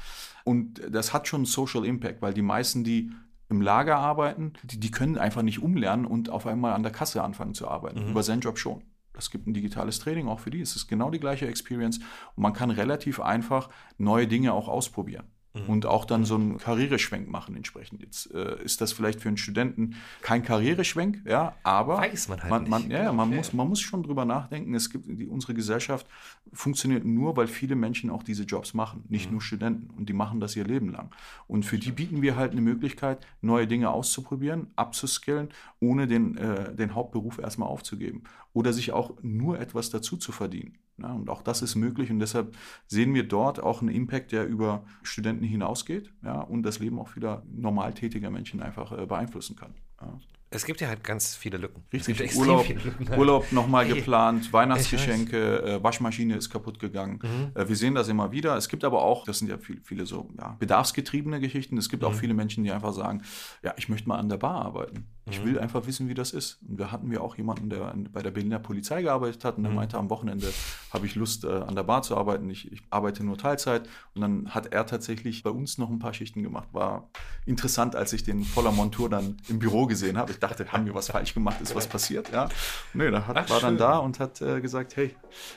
Und 0.44 0.80
das 0.88 1.12
hat 1.12 1.26
schon 1.26 1.38
einen 1.40 1.46
Social 1.46 1.84
Impact, 1.84 2.22
weil 2.22 2.32
die 2.32 2.42
meisten, 2.42 2.84
die 2.84 3.10
im 3.48 3.60
Lager 3.60 3.96
arbeiten, 3.96 4.52
die, 4.62 4.78
die 4.78 4.90
können 4.90 5.18
einfach 5.18 5.42
nicht 5.42 5.60
umlernen 5.62 6.06
und 6.06 6.30
auf 6.30 6.46
einmal 6.46 6.72
an 6.74 6.82
der 6.84 6.92
Kasse 6.92 7.22
anfangen 7.24 7.54
zu 7.54 7.68
arbeiten. 7.68 8.08
Über 8.10 8.22
ZenJob 8.22 8.58
schon. 8.58 8.82
Es 9.16 9.30
gibt 9.30 9.46
ein 9.46 9.54
digitales 9.54 9.98
Training 9.98 10.28
auch 10.28 10.40
für 10.40 10.50
die. 10.50 10.60
Es 10.60 10.74
ist 10.76 10.88
genau 10.88 11.10
die 11.10 11.20
gleiche 11.20 11.46
Experience 11.46 11.98
und 12.36 12.42
man 12.42 12.52
kann 12.52 12.70
relativ 12.70 13.20
einfach 13.20 13.68
neue 13.98 14.26
Dinge 14.26 14.52
auch 14.52 14.68
ausprobieren. 14.68 15.26
Und 15.68 15.86
auch 15.86 16.04
dann 16.04 16.24
so 16.24 16.34
einen 16.34 16.58
Karriereschwenk 16.58 17.30
machen 17.30 17.54
entsprechend. 17.54 18.02
Jetzt 18.02 18.34
äh, 18.34 18.60
ist 18.64 18.80
das 18.80 18.92
vielleicht 18.92 19.20
für 19.20 19.28
einen 19.28 19.36
Studenten 19.36 19.94
kein 20.20 20.42
Karriereschwenk, 20.42 21.22
ja, 21.26 21.54
aber 21.62 21.98
Weiß 21.98 22.28
man 22.28 22.42
halt 22.42 22.50
man, 22.50 22.68
man, 22.68 22.90
ja, 22.90 23.04
ja, 23.04 23.12
man, 23.12 23.32
muss, 23.32 23.52
man 23.52 23.68
muss 23.68 23.80
schon 23.80 24.02
drüber 24.02 24.24
nachdenken. 24.24 24.74
Es 24.74 24.90
gibt 24.90 25.06
die, 25.06 25.28
unsere 25.28 25.54
Gesellschaft 25.54 26.08
funktioniert 26.52 27.04
nur, 27.04 27.36
weil 27.36 27.46
viele 27.46 27.76
Menschen 27.76 28.10
auch 28.10 28.24
diese 28.24 28.42
Jobs 28.42 28.74
machen, 28.74 29.04
nicht 29.08 29.30
nur 29.30 29.40
Studenten. 29.40 29.90
Und 29.96 30.08
die 30.08 30.12
machen 30.12 30.40
das 30.40 30.56
ihr 30.56 30.64
Leben 30.64 30.90
lang. 30.90 31.10
Und 31.46 31.64
für 31.64 31.78
die 31.78 31.92
bieten 31.92 32.20
wir 32.20 32.34
halt 32.34 32.50
eine 32.50 32.60
Möglichkeit, 32.60 33.24
neue 33.40 33.68
Dinge 33.68 33.90
auszuprobieren, 33.90 34.66
abzuskillen, 34.74 35.50
ohne 35.78 36.08
den, 36.08 36.36
äh, 36.36 36.74
den 36.74 36.96
Hauptberuf 36.96 37.38
erstmal 37.38 37.68
aufzugeben. 37.68 38.24
Oder 38.54 38.72
sich 38.72 38.90
auch 38.90 39.12
nur 39.22 39.60
etwas 39.60 39.90
dazu 39.90 40.16
zu 40.16 40.32
verdienen. 40.32 40.78
Ja, 40.98 41.12
und 41.12 41.28
auch 41.28 41.42
das 41.42 41.62
ist 41.62 41.74
möglich. 41.74 42.10
Und 42.10 42.20
deshalb 42.20 42.56
sehen 42.86 43.14
wir 43.14 43.26
dort 43.26 43.60
auch 43.60 43.80
einen 43.80 43.90
Impact, 43.90 44.32
der 44.32 44.46
über 44.46 44.84
Studenten 45.02 45.44
hinausgeht 45.44 46.12
ja, 46.22 46.40
und 46.40 46.62
das 46.62 46.78
Leben 46.78 46.98
auch 46.98 47.08
vieler 47.08 47.42
normal 47.52 47.94
tätiger 47.94 48.30
Menschen 48.30 48.60
einfach 48.62 48.92
äh, 48.92 49.06
beeinflussen 49.06 49.56
kann. 49.56 49.74
Ja. 50.00 50.18
Es 50.54 50.64
gibt 50.64 50.80
ja 50.80 50.88
halt 50.88 51.02
ganz 51.02 51.34
viele 51.34 51.56
Lücken. 51.58 51.82
Richtig, 51.92 52.36
Urlaub, 52.36 52.68
Lücken 52.68 53.08
halt. 53.08 53.18
Urlaub 53.18 53.50
nochmal 53.52 53.84
Hey, 53.86 53.94
geplant, 53.94 54.52
Weihnachtsgeschenke, 54.52 55.62
äh, 55.62 55.82
Waschmaschine 55.82 56.36
ist 56.36 56.50
kaputt 56.50 56.78
gegangen. 56.78 57.18
Mhm. 57.22 57.60
Äh, 57.60 57.68
wir 57.68 57.76
sehen 57.76 57.94
das 57.94 58.08
immer 58.08 58.30
wieder. 58.32 58.56
Es 58.56 58.68
gibt 58.68 58.84
aber 58.84 59.02
auch, 59.02 59.24
das 59.24 59.38
sind 59.40 59.48
ja 59.48 59.58
viel, 59.58 59.80
viele 59.82 60.06
so 60.06 60.30
ja, 60.38 60.56
bedarfsgetriebene 60.58 61.40
Geschichten. 61.40 61.76
Es 61.78 61.88
gibt 61.88 62.02
Mhm. 62.02 62.08
auch 62.08 62.14
viele 62.14 62.34
Menschen, 62.34 62.64
die 62.64 62.70
einfach 62.70 62.92
sagen, 62.92 63.22
ja, 63.62 63.74
ich 63.76 63.88
möchte 63.88 64.08
mal 64.08 64.18
an 64.18 64.28
der 64.28 64.36
Bar 64.36 64.64
arbeiten. 64.64 65.06
Ich 65.30 65.40
Mhm. 65.40 65.44
will 65.46 65.58
einfach 65.58 65.86
wissen, 65.86 66.08
wie 66.08 66.14
das 66.14 66.32
ist. 66.32 66.58
Und 66.68 66.78
da 66.78 66.92
hatten 66.92 67.10
wir 67.10 67.22
auch 67.22 67.36
jemanden, 67.36 67.70
der 67.70 67.94
bei 68.12 68.22
der 68.22 68.30
Berliner 68.30 68.58
Polizei 68.58 69.02
gearbeitet 69.02 69.44
hat 69.44 69.56
und 69.56 69.62
der 69.64 69.70
Mhm. 69.70 69.76
meinte, 69.76 69.96
am 69.98 70.10
Wochenende 70.10 70.52
habe 70.92 71.06
ich 71.06 71.14
Lust, 71.14 71.44
äh, 71.44 71.48
an 71.48 71.74
der 71.74 71.82
Bar 71.82 72.02
zu 72.02 72.16
arbeiten. 72.16 72.48
Ich, 72.50 72.70
ich 72.70 72.82
arbeite 72.90 73.24
nur 73.24 73.38
Teilzeit. 73.38 73.88
Und 74.14 74.20
dann 74.20 74.54
hat 74.54 74.72
er 74.72 74.86
tatsächlich 74.86 75.42
bei 75.42 75.50
uns 75.50 75.78
noch 75.78 75.90
ein 75.90 75.98
paar 75.98 76.14
Schichten 76.14 76.42
gemacht. 76.42 76.68
War 76.72 77.08
interessant, 77.46 77.96
als 77.96 78.12
ich 78.12 78.22
den 78.22 78.44
voller 78.44 78.70
Montur 78.72 79.08
dann 79.08 79.36
im 79.48 79.58
Büro 79.58 79.86
gesehen 79.86 80.16
habe. 80.18 80.30
Ich 80.32 80.38
dachte, 80.46 80.70
haben 80.72 80.86
wir 80.86 80.94
was 80.94 81.08
falsch 81.08 81.34
gemacht? 81.34 81.60
Ist 81.60 81.74
was 81.74 81.86
passiert? 81.86 82.30
Ja. 82.32 82.48
Nee, 82.92 83.10
da 83.10 83.26
hat, 83.26 83.36
Ach, 83.36 83.50
war 83.50 83.60
dann 83.60 83.76
da 83.76 83.98
und 83.98 84.20
hat 84.20 84.40
äh, 84.40 84.60
gesagt, 84.60 84.96
hey, 84.96 85.14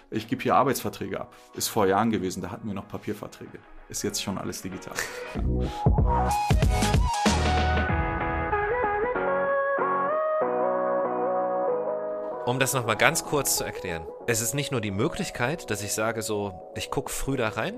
ich 0.09 0.27
gebe 0.27 0.41
hier 0.43 0.55
Arbeitsverträge 0.55 1.19
ab. 1.19 1.33
Ist 1.55 1.67
vor 1.67 1.87
Jahren 1.87 2.11
gewesen, 2.11 2.41
da 2.41 2.51
hatten 2.51 2.67
wir 2.67 2.73
noch 2.73 2.87
Papierverträge. 2.87 3.59
Ist 3.89 4.03
jetzt 4.03 4.21
schon 4.21 4.37
alles 4.37 4.61
digital. 4.61 4.95
Um 12.47 12.59
das 12.59 12.73
nochmal 12.73 12.95
ganz 12.95 13.25
kurz 13.25 13.57
zu 13.57 13.65
erklären. 13.65 14.05
Es 14.25 14.39
ist 14.39 14.53
nicht 14.53 14.71
nur 14.71 14.79
die 14.79 14.89
Möglichkeit, 14.89 15.69
dass 15.69 15.83
ich 15.83 15.91
sage 15.91 16.21
so, 16.21 16.71
ich 16.77 16.89
gucke 16.89 17.11
früh 17.11 17.35
da 17.35 17.49
rein, 17.49 17.73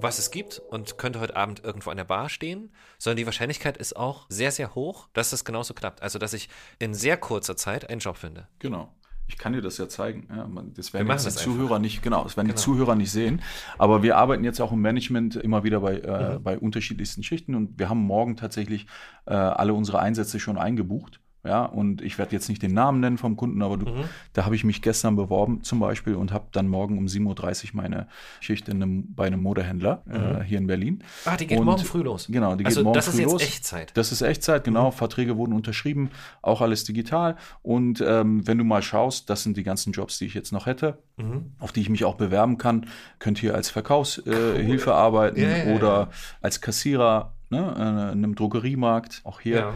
was 0.00 0.20
es 0.20 0.30
gibt 0.30 0.60
und 0.70 0.96
könnte 0.96 1.18
heute 1.18 1.34
Abend 1.34 1.64
irgendwo 1.64 1.90
an 1.90 1.96
der 1.96 2.04
Bar 2.04 2.28
stehen, 2.28 2.70
sondern 2.98 3.16
die 3.16 3.26
Wahrscheinlichkeit 3.26 3.76
ist 3.76 3.96
auch 3.96 4.26
sehr, 4.28 4.52
sehr 4.52 4.76
hoch, 4.76 5.08
dass 5.12 5.30
das 5.30 5.44
genauso 5.44 5.74
klappt. 5.74 6.02
Also, 6.02 6.20
dass 6.20 6.34
ich 6.34 6.48
in 6.78 6.94
sehr 6.94 7.16
kurzer 7.16 7.56
Zeit 7.56 7.90
einen 7.90 7.98
Job 7.98 8.16
finde. 8.16 8.46
Genau. 8.60 8.94
Ich 9.26 9.38
kann 9.38 9.54
dir 9.54 9.60
das 9.62 9.78
ja 9.78 9.88
zeigen. 9.88 10.28
Ja, 10.30 10.46
man, 10.46 10.72
das 10.74 10.92
werden 10.92 11.08
die 11.08 11.12
das 11.12 11.34
Zuhörer 11.34 11.80
nicht, 11.80 12.00
genau, 12.02 12.22
das 12.22 12.36
werden 12.36 12.46
Genau. 12.46 12.56
die 12.56 12.62
Zuhörer 12.62 12.94
nicht 12.94 13.10
sehen. 13.10 13.42
Aber 13.76 14.04
wir 14.04 14.18
arbeiten 14.18 14.44
jetzt 14.44 14.60
auch 14.60 14.70
im 14.70 14.82
Management 14.82 15.34
immer 15.34 15.64
wieder 15.64 15.80
bei, 15.80 15.96
äh, 15.98 16.34
Mhm. 16.38 16.42
bei 16.44 16.58
unterschiedlichsten 16.58 17.24
Schichten 17.24 17.56
und 17.56 17.76
wir 17.76 17.88
haben 17.88 18.00
morgen 18.02 18.36
tatsächlich 18.36 18.86
äh, 19.26 19.34
alle 19.34 19.74
unsere 19.74 19.98
Einsätze 19.98 20.38
schon 20.38 20.58
eingebucht. 20.58 21.18
Ja, 21.44 21.64
und 21.64 22.02
ich 22.02 22.18
werde 22.18 22.30
jetzt 22.36 22.48
nicht 22.48 22.62
den 22.62 22.72
Namen 22.72 23.00
nennen 23.00 23.18
vom 23.18 23.36
Kunden, 23.36 23.62
aber 23.62 23.76
du, 23.76 23.86
Mhm. 23.86 24.04
da 24.32 24.44
habe 24.44 24.54
ich 24.54 24.62
mich 24.62 24.80
gestern 24.80 25.16
beworben 25.16 25.64
zum 25.64 25.80
Beispiel 25.80 26.14
und 26.14 26.30
habe 26.32 26.44
dann 26.52 26.68
morgen 26.68 26.98
um 26.98 27.06
7.30 27.08 27.70
Uhr 27.74 27.82
meine 27.82 28.06
Schicht 28.38 28.68
in 28.68 28.80
einem, 28.80 29.12
bei 29.14 29.26
einem 29.26 29.42
Modehändler 29.42 30.02
äh, 30.08 30.44
hier 30.44 30.58
in 30.58 30.68
Berlin. 30.68 31.02
Ah, 31.24 31.36
die 31.36 31.48
geht 31.48 31.58
Und- 31.58 31.64
morgen 31.64 31.82
früh 31.84 32.02
los. 32.02 32.28
Genau, 32.30 32.52
die 32.52 32.58
geht 32.58 32.66
also 32.68 32.84
morgen 32.84 32.94
das 32.94 33.08
ist 33.08 33.14
früh 33.14 33.22
jetzt 33.22 33.32
los. 33.32 33.42
Echtzeit. 33.42 33.90
Das 33.96 34.12
ist 34.12 34.22
Echtzeit, 34.22 34.62
genau. 34.62 34.92
Verträge 34.92 35.36
wurden 35.36 35.52
unterschrieben, 35.52 36.10
auch 36.42 36.60
alles 36.60 36.84
digital. 36.84 37.34
Und 37.62 38.00
ähm, 38.06 38.46
wenn 38.46 38.58
du 38.58 38.62
mal 38.64 38.80
schaust, 38.82 39.28
das 39.28 39.42
sind 39.42 39.56
die 39.56 39.64
ganzen 39.64 39.92
Jobs, 39.92 40.18
die 40.18 40.26
ich 40.26 40.34
jetzt 40.34 40.52
noch 40.52 40.66
hätte, 40.66 40.98
Mhm. 41.16 41.52
auf 41.58 41.72
die 41.72 41.80
ich 41.80 41.88
mich 41.88 42.04
auch 42.04 42.14
bewerben 42.14 42.56
kann. 42.56 42.86
Könnt 43.18 43.38
hier 43.38 43.56
als 43.56 43.68
Verkaufshilfe 43.68 44.90
äh, 44.90 44.92
arbeiten 44.92 45.40
Ja, 45.40 45.48
ja, 45.48 45.64
ja. 45.64 45.74
oder 45.74 46.10
als 46.40 46.60
Kassierer 46.60 47.32
ne, 47.50 47.58
äh, 47.76 47.82
in 48.12 48.24
einem 48.24 48.34
Drogeriemarkt, 48.36 49.22
auch 49.24 49.40
hier. 49.40 49.56
Ja. 49.56 49.74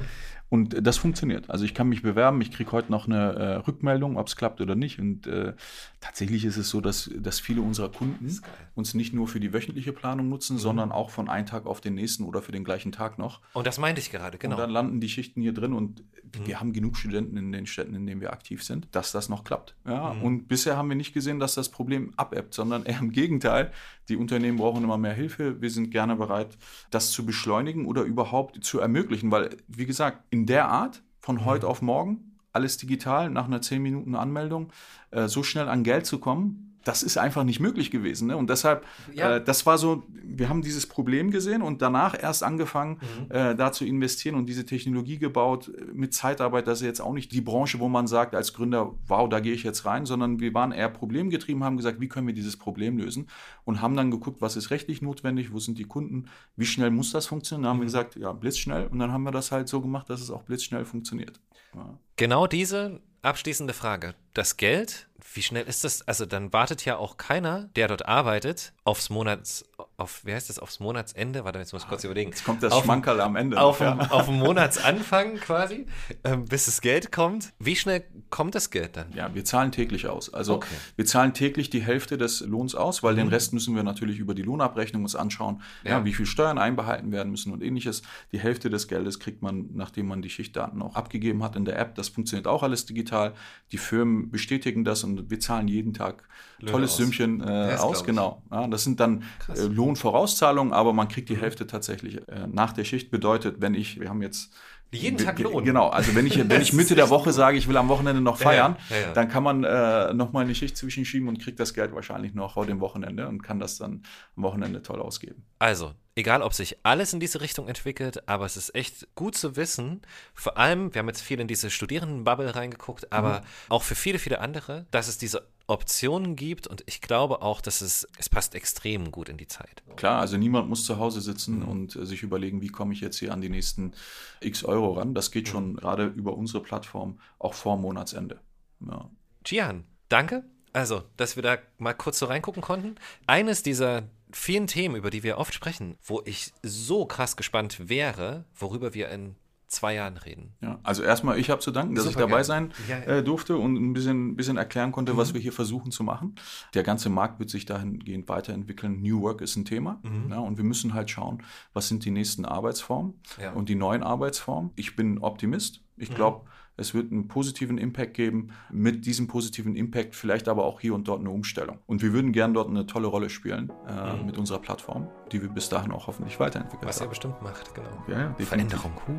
Und 0.49 0.87
das 0.87 0.97
funktioniert. 0.97 1.51
Also 1.51 1.65
ich 1.65 1.75
kann 1.75 1.89
mich 1.89 2.03
bewerben, 2.03 2.41
ich 2.41 2.53
kriege 2.53 2.71
heute 2.71 2.93
noch 2.93 3.07
eine 3.07 3.33
äh, 3.35 3.55
Rückmeldung, 3.57 4.17
ob 4.17 4.29
es 4.29 4.37
klappt 4.37 4.61
oder 4.61 4.77
nicht. 4.77 5.01
Und 5.01 5.27
äh, 5.27 5.55
tatsächlich 6.01 6.45
ist 6.45 6.57
es 6.57 6.71
so, 6.71 6.81
dass, 6.81 7.11
dass 7.19 7.41
viele 7.41 7.63
unserer 7.63 7.89
Kunden 7.91 8.31
uns 8.77 8.95
nicht 8.95 9.13
nur 9.13 9.27
für 9.27 9.41
die 9.41 9.53
wöchentliche 9.53 9.93
Planung 9.93 10.27
Mhm. 10.27 10.31
nutzen, 10.31 10.59
sondern 10.59 10.93
auch 10.93 11.11
von 11.11 11.29
einem 11.29 11.47
Tag 11.47 11.67
auf 11.67 11.81
den 11.81 11.95
nächsten 11.95 12.23
oder 12.25 12.43
für 12.43 12.53
den 12.53 12.63
gleichen 12.63 12.93
Tag 12.93 13.19
noch. 13.19 13.41
Und 13.55 13.67
das 13.67 13.79
meinte 13.79 14.01
ich 14.01 14.11
gerade, 14.13 14.39
genau. 14.39 14.55
Und 14.55 14.61
dann 14.61 14.71
landen 14.71 15.01
die 15.01 15.09
Schichten 15.09 15.41
hier 15.43 15.53
drin 15.53 15.73
und 15.73 16.03
Mhm. 16.23 16.47
wir 16.47 16.61
haben 16.61 16.73
genug 16.73 16.97
Studenten 16.97 17.37
in 17.37 17.51
den 17.53 17.67
Städten, 17.67 17.95
in 17.95 18.07
denen 18.07 18.21
wir 18.21 18.33
aktiv 18.33 18.63
sind, 18.63 18.89
dass 18.93 19.11
das 19.13 19.29
noch 19.29 19.43
klappt. 19.45 19.75
Ja, 19.87 20.15
Mhm. 20.15 20.23
und 20.23 20.49
bisher 20.49 20.77
haben 20.77 20.89
wir 20.89 20.97
nicht 20.97 21.13
gesehen, 21.13 21.39
dass 21.41 21.55
das 21.55 21.69
Problem 21.71 22.13
abebbt, 22.17 22.55
sondern 22.55 22.85
eher 22.85 22.99
im 23.01 23.11
Gegenteil. 23.11 23.73
Die 24.09 24.17
Unternehmen 24.17 24.59
brauchen 24.59 24.85
immer 24.85 24.99
mehr 24.99 25.13
Hilfe. 25.15 25.61
Wir 25.61 25.71
sind 25.71 25.91
gerne 25.91 26.15
bereit, 26.17 26.57
das 26.91 27.11
zu 27.11 27.27
beschleunigen 27.27 27.87
oder 27.87 28.03
überhaupt 28.03 28.63
zu 28.65 28.79
ermöglichen, 28.79 29.31
weil, 29.33 29.57
wie 29.67 29.87
gesagt, 29.87 30.23
in 30.37 30.45
der 30.45 30.69
Art 30.69 31.03
von 31.19 31.47
heute 31.47 31.67
auf 31.67 31.81
morgen, 31.81 32.37
alles 32.53 32.77
digital, 32.77 33.31
nach 33.31 33.47
einer 33.47 33.63
10 33.63 33.81
Minuten 33.81 34.15
Anmeldung, 34.15 34.71
äh, 35.13 35.29
so 35.29 35.43
schnell 35.43 35.67
an 35.67 35.83
Geld 35.83 36.05
zu 36.05 36.19
kommen, 36.19 36.66
das 36.87 37.03
ist 37.03 37.19
einfach 37.19 37.43
nicht 37.43 37.59
möglich 37.59 37.91
gewesen. 37.91 38.29
Ne? 38.29 38.37
Und 38.37 38.49
deshalb, 38.49 38.87
Ja. 39.13 39.37
äh, 39.37 39.45
das 39.45 39.67
war 39.67 39.77
so, 39.77 40.05
wir 40.23 40.49
haben 40.49 40.63
dieses 40.63 40.87
Problem 40.87 41.33
gesehen 41.33 41.61
und 41.61 41.83
danach 41.83 42.15
erst 42.21 42.45
angefangen, 42.45 43.01
Mhm. 43.01 43.31
äh, 43.35 43.55
da 43.57 43.73
zu 43.73 43.85
investieren 43.85 44.37
und 44.37 44.47
diese 44.47 44.65
Technologie 44.65 45.19
gebaut 45.19 45.69
äh, 45.77 45.85
mit 45.93 46.15
Zeitarbeit. 46.15 46.69
Das 46.69 46.81
ist 46.81 46.87
jetzt 46.87 47.01
auch 47.01 47.13
nicht 47.13 47.33
die 47.33 47.41
Branche, 47.41 47.81
wo 47.81 47.89
man 47.89 48.07
sagt 48.07 48.37
als 48.37 48.53
Gründer, 48.53 48.95
wow, 49.09 49.29
da 49.29 49.41
gehe 49.41 49.53
ich 49.53 49.65
jetzt 49.65 49.85
rein, 49.85 50.07
sondern 50.07 50.39
wir 50.39 50.55
waren 50.55 50.71
eher 50.71 50.89
problemgetrieben, 50.89 51.65
haben 51.65 51.77
gesagt, 51.77 52.01
wie 52.01 52.07
können 52.09 52.29
wir 52.29 52.35
dieses 52.35 52.57
Problem 52.57 52.99
lösen 52.99 53.27
und 53.65 53.81
haben 53.83 53.97
dann 53.97 54.13
geguckt, 54.13 54.41
was 54.41 54.55
ist 54.57 54.71
rechtlich 54.71 55.03
notwendig, 55.03 55.53
wo 55.53 55.59
sind 55.59 55.79
die 55.79 55.85
Kunden, 55.85 56.27
wie 56.55 56.67
schnell 56.67 56.93
muss 56.93 57.11
das 57.11 57.27
funktionieren. 57.27 57.65
Dann 57.65 57.71
haben 57.73 57.81
wir 57.81 57.87
gesagt, 57.87 58.15
ja, 58.15 58.31
blitzschnell 58.33 58.87
und 58.87 59.01
dann 59.01 59.11
haben 59.11 59.25
wir 59.25 59.33
das 59.33 59.51
halt 59.51 59.69
so 59.69 59.81
gemacht, 59.81 60.09
dass 60.09 60.21
es 60.21 60.31
auch 60.31 60.43
blitzschnell 60.45 60.85
funktioniert. 60.85 61.41
Ja. 61.75 61.99
Genau 62.15 62.47
diese 62.47 63.01
abschließende 63.23 63.73
Frage. 63.75 64.15
Das 64.35 64.57
Geld, 64.57 65.06
wie 65.37 65.43
schnell 65.43 65.67
ist 65.67 65.85
das? 65.85 66.03
Also 66.09 66.27
dann 66.27 66.53
wartet 66.53 66.85
ja 66.85 66.97
auch 66.97 67.17
keiner, 67.17 67.69
der 67.77 67.89
dort 67.89 68.07
arbeitet, 68.07 68.73
aufs 68.87 69.11
Monats, 69.11 69.65
auf, 69.97 70.25
wie 70.25 70.33
heißt 70.33 70.49
das, 70.49 70.59
aufs 70.61 70.79
Monatsende? 70.79 71.45
Warte, 71.45 71.59
jetzt 71.59 71.73
muss 71.73 71.83
ich 71.83 71.89
kurz 71.89 72.05
überlegen. 72.05 72.31
Jetzt 72.31 72.45
kommt 72.45 72.63
das 72.63 72.73
Auf- 72.73 72.85
Schmankerl 72.85 73.21
am 73.21 73.35
Ende. 73.35 73.61
Auf, 73.61 73.81
ja. 73.81 73.99
auf 74.11 74.27
dem 74.27 74.39
Monatsanfang 74.39 75.35
quasi, 75.41 75.87
ähm, 76.23 76.45
bis 76.45 76.67
das 76.67 76.81
Geld 76.81 77.11
kommt. 77.11 77.53
Wie 77.59 77.75
schnell 77.75 78.05
kommt 78.31 78.55
das 78.55 78.71
Geld 78.71 78.97
dann? 78.97 79.13
Ja, 79.13 79.35
wir 79.35 79.45
zahlen 79.45 79.73
täglich 79.73 80.07
aus. 80.07 80.33
Also 80.33 80.55
Okay. 80.57 80.75
wir 80.95 81.05
zahlen 81.05 81.35
täglich 81.35 81.69
die 81.69 81.83
Hälfte 81.83 82.17
des 82.17 82.41
Lohns 82.43 82.75
aus, 82.77 83.03
weil 83.03 83.17
den 83.17 83.27
Rest 83.29 83.53
müssen 83.53 83.75
wir 83.75 83.83
natürlich 83.83 84.19
über 84.19 84.35
die 84.35 84.43
Lohnabrechnung 84.43 85.03
uns 85.03 85.17
anschauen, 85.17 85.63
ja. 85.85 85.91
Ja. 85.99 86.05
wie 86.05 86.15
viel 86.15 86.27
Steuern 86.27 86.59
einbehalten 86.59 87.11
werden 87.11 87.31
müssen 87.31 87.53
und 87.53 87.63
ähnliches. 87.63 88.03
Die 88.33 88.39
Hälfte 88.39 88.71
des 88.71 88.87
Geldes 88.87 89.19
kriegt 89.19 89.43
man, 89.43 89.71
nachdem 89.75 90.07
man 90.07 90.23
die 90.23 90.31
Schichtdaten 90.31 90.81
auch 90.81 90.95
abgegeben 90.95 91.43
hat 91.43 91.57
in 91.57 91.65
der 91.65 91.79
App. 91.79 91.97
Das 91.97 92.09
funktioniert 92.09 92.47
auch 92.47 92.63
alles 92.63 92.87
digital. 92.87 93.35
Die 93.73 93.79
Firmen 93.79 94.31
bestätigen 94.31 94.85
das 94.85 95.03
und 95.03 95.29
wir 95.29 95.41
zahlen 95.41 95.67
jeden 95.67 95.93
Tag 95.93 96.23
Löhne 96.61 96.71
tolles 96.73 96.91
aus. 96.93 96.97
Sümmchen 96.99 97.41
äh, 97.41 97.77
aus. 97.79 98.05
Genau. 98.05 98.43
Ja, 98.51 98.67
das 98.77 98.85
sind 98.85 99.01
dann 99.01 99.25
Krass. 99.39 99.59
äh, 99.59 99.67
Lohnvorauszahlungen, 99.67 100.75
aber 100.75 100.93
man 100.93 101.09
kriegt 101.09 101.31
die 101.31 101.37
Hälfte 101.37 101.67
tatsächlich 101.67 102.17
äh, 102.29 102.47
nach 102.47 102.73
der 102.73 102.85
Schicht. 102.85 103.11
Bedeutet, 103.11 103.57
wenn 103.61 103.75
ich, 103.75 103.99
wir 103.99 104.11
haben 104.11 104.21
jetzt 104.21 104.53
Jeden 104.93 105.19
Tag 105.19 105.39
Lohn. 105.41 105.65
Genau, 105.65 105.89
also 105.89 106.15
wenn 106.15 106.27
ich, 106.27 106.49
wenn 106.49 106.61
ich 106.61 106.73
Mitte 106.73 106.95
der 106.95 107.11
Woche 107.11 107.33
sage, 107.33 107.59
ich 107.59 107.67
will 107.67 107.77
am 107.77 107.89
Wochenende 107.89 108.21
noch 108.21 108.39
feiern, 108.39 108.77
ja, 108.89 108.97
ja, 108.97 109.03
ja. 109.03 109.13
dann 109.13 109.29
kann 109.29 109.43
man 109.43 109.65
äh, 109.65 110.15
nochmal 110.15 110.45
eine 110.45 110.55
Schicht 110.55 110.77
zwischenschieben 110.77 111.29
und 111.29 111.43
kriegt 111.43 111.59
das 111.59 111.75
Geld 111.75 111.93
wahrscheinlich 111.93 112.35
noch 112.35 112.55
vor 112.55 112.67
dem 112.67 112.81
Wochenende 112.81 113.27
und 113.27 113.43
kann 113.43 113.59
das 113.59 113.79
dann 113.79 114.03
am 114.37 114.43
Wochenende 114.45 114.83
toll 114.83 115.01
ausgeben. 115.01 115.45
Also, 115.59 115.93
egal 116.15 116.41
ob 116.41 116.55
sich 116.55 116.79
alles 116.85 117.13
in 117.13 117.21
diese 117.21 117.41
Richtung 117.41 117.67
entwickelt, 117.67 118.29
aber 118.29 118.47
es 118.47 118.57
ist 118.57 118.75
echt 118.77 119.09
gut 119.17 119.35
zu 119.37 119.57
wissen, 119.57 120.03
vor 120.35 120.57
allem, 120.57 120.95
wir 120.95 121.01
haben 121.01 121.09
jetzt 121.09 121.23
viel 121.23 121.41
in 121.41 121.49
diese 121.49 121.71
Studierendenbubble 121.71 122.55
reingeguckt, 122.55 123.13
aber 123.13 123.43
auch 123.69 123.83
für 123.83 123.97
viele, 123.97 124.21
viele 124.21 124.41
andere, 124.41 124.87
dass 124.93 125.09
es 125.09 125.19
diese 125.19 125.49
Optionen 125.69 126.37
gibt 126.37 126.67
und 126.67 126.83
ich 126.87 127.01
glaube 127.01 127.43
auch, 127.43 127.61
dass 127.61 127.81
es, 127.81 128.07
es 128.19 128.29
passt 128.29 128.55
extrem 128.55 129.11
gut 129.11 129.29
in 129.29 129.37
die 129.37 129.49
Zeit. 129.49 129.83
Klar, 129.97 130.21
also 130.21 130.37
niemand 130.37 130.69
muss 130.69 130.85
zu 130.85 130.99
Hause 130.99 131.21
sitzen 131.21 131.61
Mhm. 131.61 131.69
und 131.69 131.97
äh, 131.97 132.07
sich 132.07 132.23
überlegen, 132.23 132.61
wie 132.63 132.69
komme 132.69 132.93
ich 132.93 133.01
jetzt 133.01 133.19
hier 133.19 133.33
an 133.33 133.41
die 133.41 133.49
nächsten 133.49 133.93
x 134.41 134.65
Euro 134.65 134.93
ran. 134.93 135.15
Das 135.15 135.31
geht 135.31 135.49
schon 135.49 135.73
Mhm. 135.73 135.77
gerade 135.77 136.07
über 136.07 136.37
unsere 136.37 136.63
Plattform 136.63 137.19
auch 137.39 137.55
vor 137.55 137.77
Monatsende. 137.77 138.41
Ja. 138.81 139.11
Gian, 139.43 139.85
danke. 140.09 140.45
Also, 140.73 141.03
dass 141.17 141.37
wir 141.37 141.43
da 141.43 141.57
mal 141.79 141.95
kurz 141.95 142.19
so 142.19 142.27
reingucken 142.27 142.63
konnten. 142.63 142.97
Eines 143.27 143.63
dieser 143.63 144.05
vielen 144.31 144.67
Themen, 144.67 144.95
über 144.97 145.11
die 145.11 145.23
wir 145.23 145.39
oft 145.39 145.55
sprechen, 145.55 145.97
wo 146.05 146.21
ich 146.27 146.53
so 146.63 147.07
krass 147.07 147.37
gespannt 147.37 147.89
wäre, 147.89 148.45
worüber 148.55 148.93
wir 148.93 149.09
in 149.09 149.37
zwei 149.69 149.95
Jahren 149.95 150.17
reden. 150.17 150.55
Ja, 150.61 150.79
also 150.83 151.03
erstmal, 151.03 151.39
ich 151.39 151.51
habe 151.51 151.61
zu 151.61 151.71
danken, 151.71 151.95
dass 151.95 152.05
Super 152.05 152.11
ich 152.13 152.17
dabei 152.21 152.43
gerne. 152.43 152.45
sein. 152.45 152.73
Äh, 153.07 153.23
durfte 153.23 153.57
und 153.57 153.75
ein 153.75 153.93
bisschen, 153.93 154.37
bisschen 154.37 154.57
erklären 154.57 154.93
konnte, 154.93 155.17
was 155.17 155.35
wir 155.35 155.41
hier 155.41 155.53
versuchen 155.53 155.91
zu 155.91 156.05
machen. 156.05 156.37
Der 156.75 156.83
ganze 156.83 157.09
Markt 157.09 157.39
wird 157.41 157.51
sich 157.51 157.65
dahingehend 157.67 158.29
weiterentwickeln. 158.29 159.03
New 159.03 159.21
Work 159.23 159.41
ist 159.41 159.57
ein 159.57 159.65
Thema 159.65 160.01
ja, 160.31 160.39
und 160.39 160.57
wir 160.57 160.65
müssen 160.65 160.95
halt 160.95 161.11
schauen, 161.11 161.43
was 161.73 161.89
sind 161.89 162.05
die 162.05 162.11
nächsten 162.11 162.45
Arbeitsformen 162.45 163.15
Ja. 163.41 163.53
und 163.53 163.69
die 163.69 163.75
neuen 163.75 164.03
Arbeitsformen. 164.03 164.71
Ich 164.77 164.95
bin 164.97 165.19
Optimist. 165.19 165.83
Ich 165.97 166.15
glaube, 166.15 166.47
es 166.77 166.95
wird 166.95 167.11
einen 167.11 167.29
positiven 167.29 167.79
Impact 167.79 168.15
geben. 168.15 168.49
Mit 168.71 169.07
diesem 169.07 169.27
positiven 169.27 169.77
Impact 169.77 170.15
vielleicht 170.15 170.49
aber 170.49 170.65
auch 170.65 170.81
hier 170.81 170.95
und 170.95 171.09
dort 171.09 171.21
eine 171.21 171.31
Umstellung. 171.31 171.79
Und 171.87 172.03
wir 172.03 172.13
würden 172.13 172.33
gern 172.33 172.53
dort 172.55 172.69
eine 172.69 172.87
tolle 172.87 173.07
Rolle 173.07 173.31
spielen 173.31 173.73
äh, 173.89 174.23
mit 174.25 174.37
unserer 174.39 174.59
Plattform, 174.59 175.09
die 175.33 175.41
wir 175.43 175.49
bis 175.49 175.69
dahin 175.69 175.93
auch 175.93 176.07
hoffentlich 176.07 176.39
weiterentwickelt 176.39 176.87
Was 176.89 176.99
ihr 176.99 177.03
haben. 177.03 177.09
bestimmt 177.11 177.43
macht, 177.43 177.75
genau. 177.75 177.89
Ja, 178.09 178.35
ja. 178.39 178.45
Veränderung. 178.45 178.93
Huh. 179.07 179.15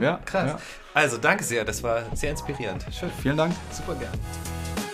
Ja, 0.00 0.20
Krass. 0.24 0.50
ja. 0.52 0.58
Also, 0.94 1.18
danke 1.18 1.44
sehr. 1.44 1.64
Das 1.64 1.82
war 1.82 2.04
sehr 2.14 2.30
inspirierend. 2.30 2.86
Schön. 2.92 3.10
Vielen 3.20 3.36
Dank. 3.36 3.54
Super 3.72 3.94
gern. 3.94 4.89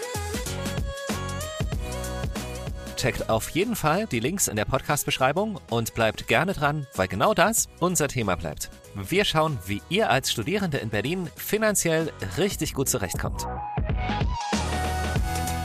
Checkt 2.97 3.29
auf 3.29 3.51
jeden 3.51 3.77
Fall 3.77 4.07
die 4.07 4.21
Links 4.21 4.49
in 4.49 4.57
der 4.57 4.65
Podcast-Beschreibung 4.65 5.61
und 5.71 5.95
bleibt 5.95 6.27
gerne 6.27 6.55
dran, 6.55 6.87
weil 6.95 7.09
genau 7.09 7.35
das 7.35 7.69
unser 7.79 8.09
Thema 8.09 8.37
bleibt. 8.37 8.71
Wir 8.95 9.25
schauen, 9.25 9.59
wie 9.67 9.83
ihr 9.89 10.11
als 10.11 10.33
Studierende 10.33 10.79
in 10.79 10.89
Berlin 10.89 11.29
finanziell 11.37 12.11
richtig 12.39 12.75
gut 12.75 12.89
zurechtkommt. 12.89 13.47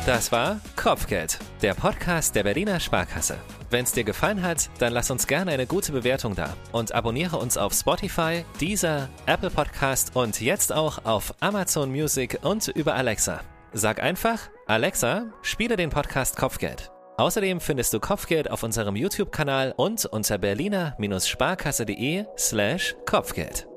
Das 0.05 0.31
war 0.31 0.59
Kopfgeld, 0.75 1.39
der 1.61 1.73
Podcast 1.73 2.35
der 2.35 2.43
Berliner 2.43 2.79
Sparkasse. 2.79 3.37
Wenn 3.69 3.83
es 3.83 3.93
dir 3.93 4.03
gefallen 4.03 4.41
hat, 4.41 4.69
dann 4.79 4.91
lass 4.91 5.11
uns 5.11 5.27
gerne 5.27 5.51
eine 5.51 5.67
gute 5.67 5.91
Bewertung 5.91 6.35
da 6.35 6.53
und 6.71 6.93
abonniere 6.93 7.37
uns 7.37 7.55
auf 7.55 7.71
Spotify, 7.73 8.43
Deezer, 8.59 9.09
Apple 9.27 9.51
Podcast 9.51 10.15
und 10.15 10.41
jetzt 10.41 10.73
auch 10.73 11.05
auf 11.05 11.33
Amazon 11.39 11.91
Music 11.91 12.39
und 12.41 12.67
über 12.67 12.95
Alexa. 12.95 13.41
Sag 13.73 14.01
einfach, 14.03 14.39
Alexa, 14.65 15.31
spiele 15.43 15.77
den 15.77 15.91
Podcast 15.91 16.35
Kopfgeld. 16.35 16.91
Außerdem 17.21 17.61
findest 17.61 17.93
du 17.93 17.99
Kopfgeld 17.99 18.49
auf 18.49 18.63
unserem 18.63 18.95
YouTube-Kanal 18.95 19.75
und 19.77 20.07
unter 20.07 20.39
berliner-sparkasse.de 20.39 22.25
slash 22.35 22.95
Kopfgeld. 23.05 23.70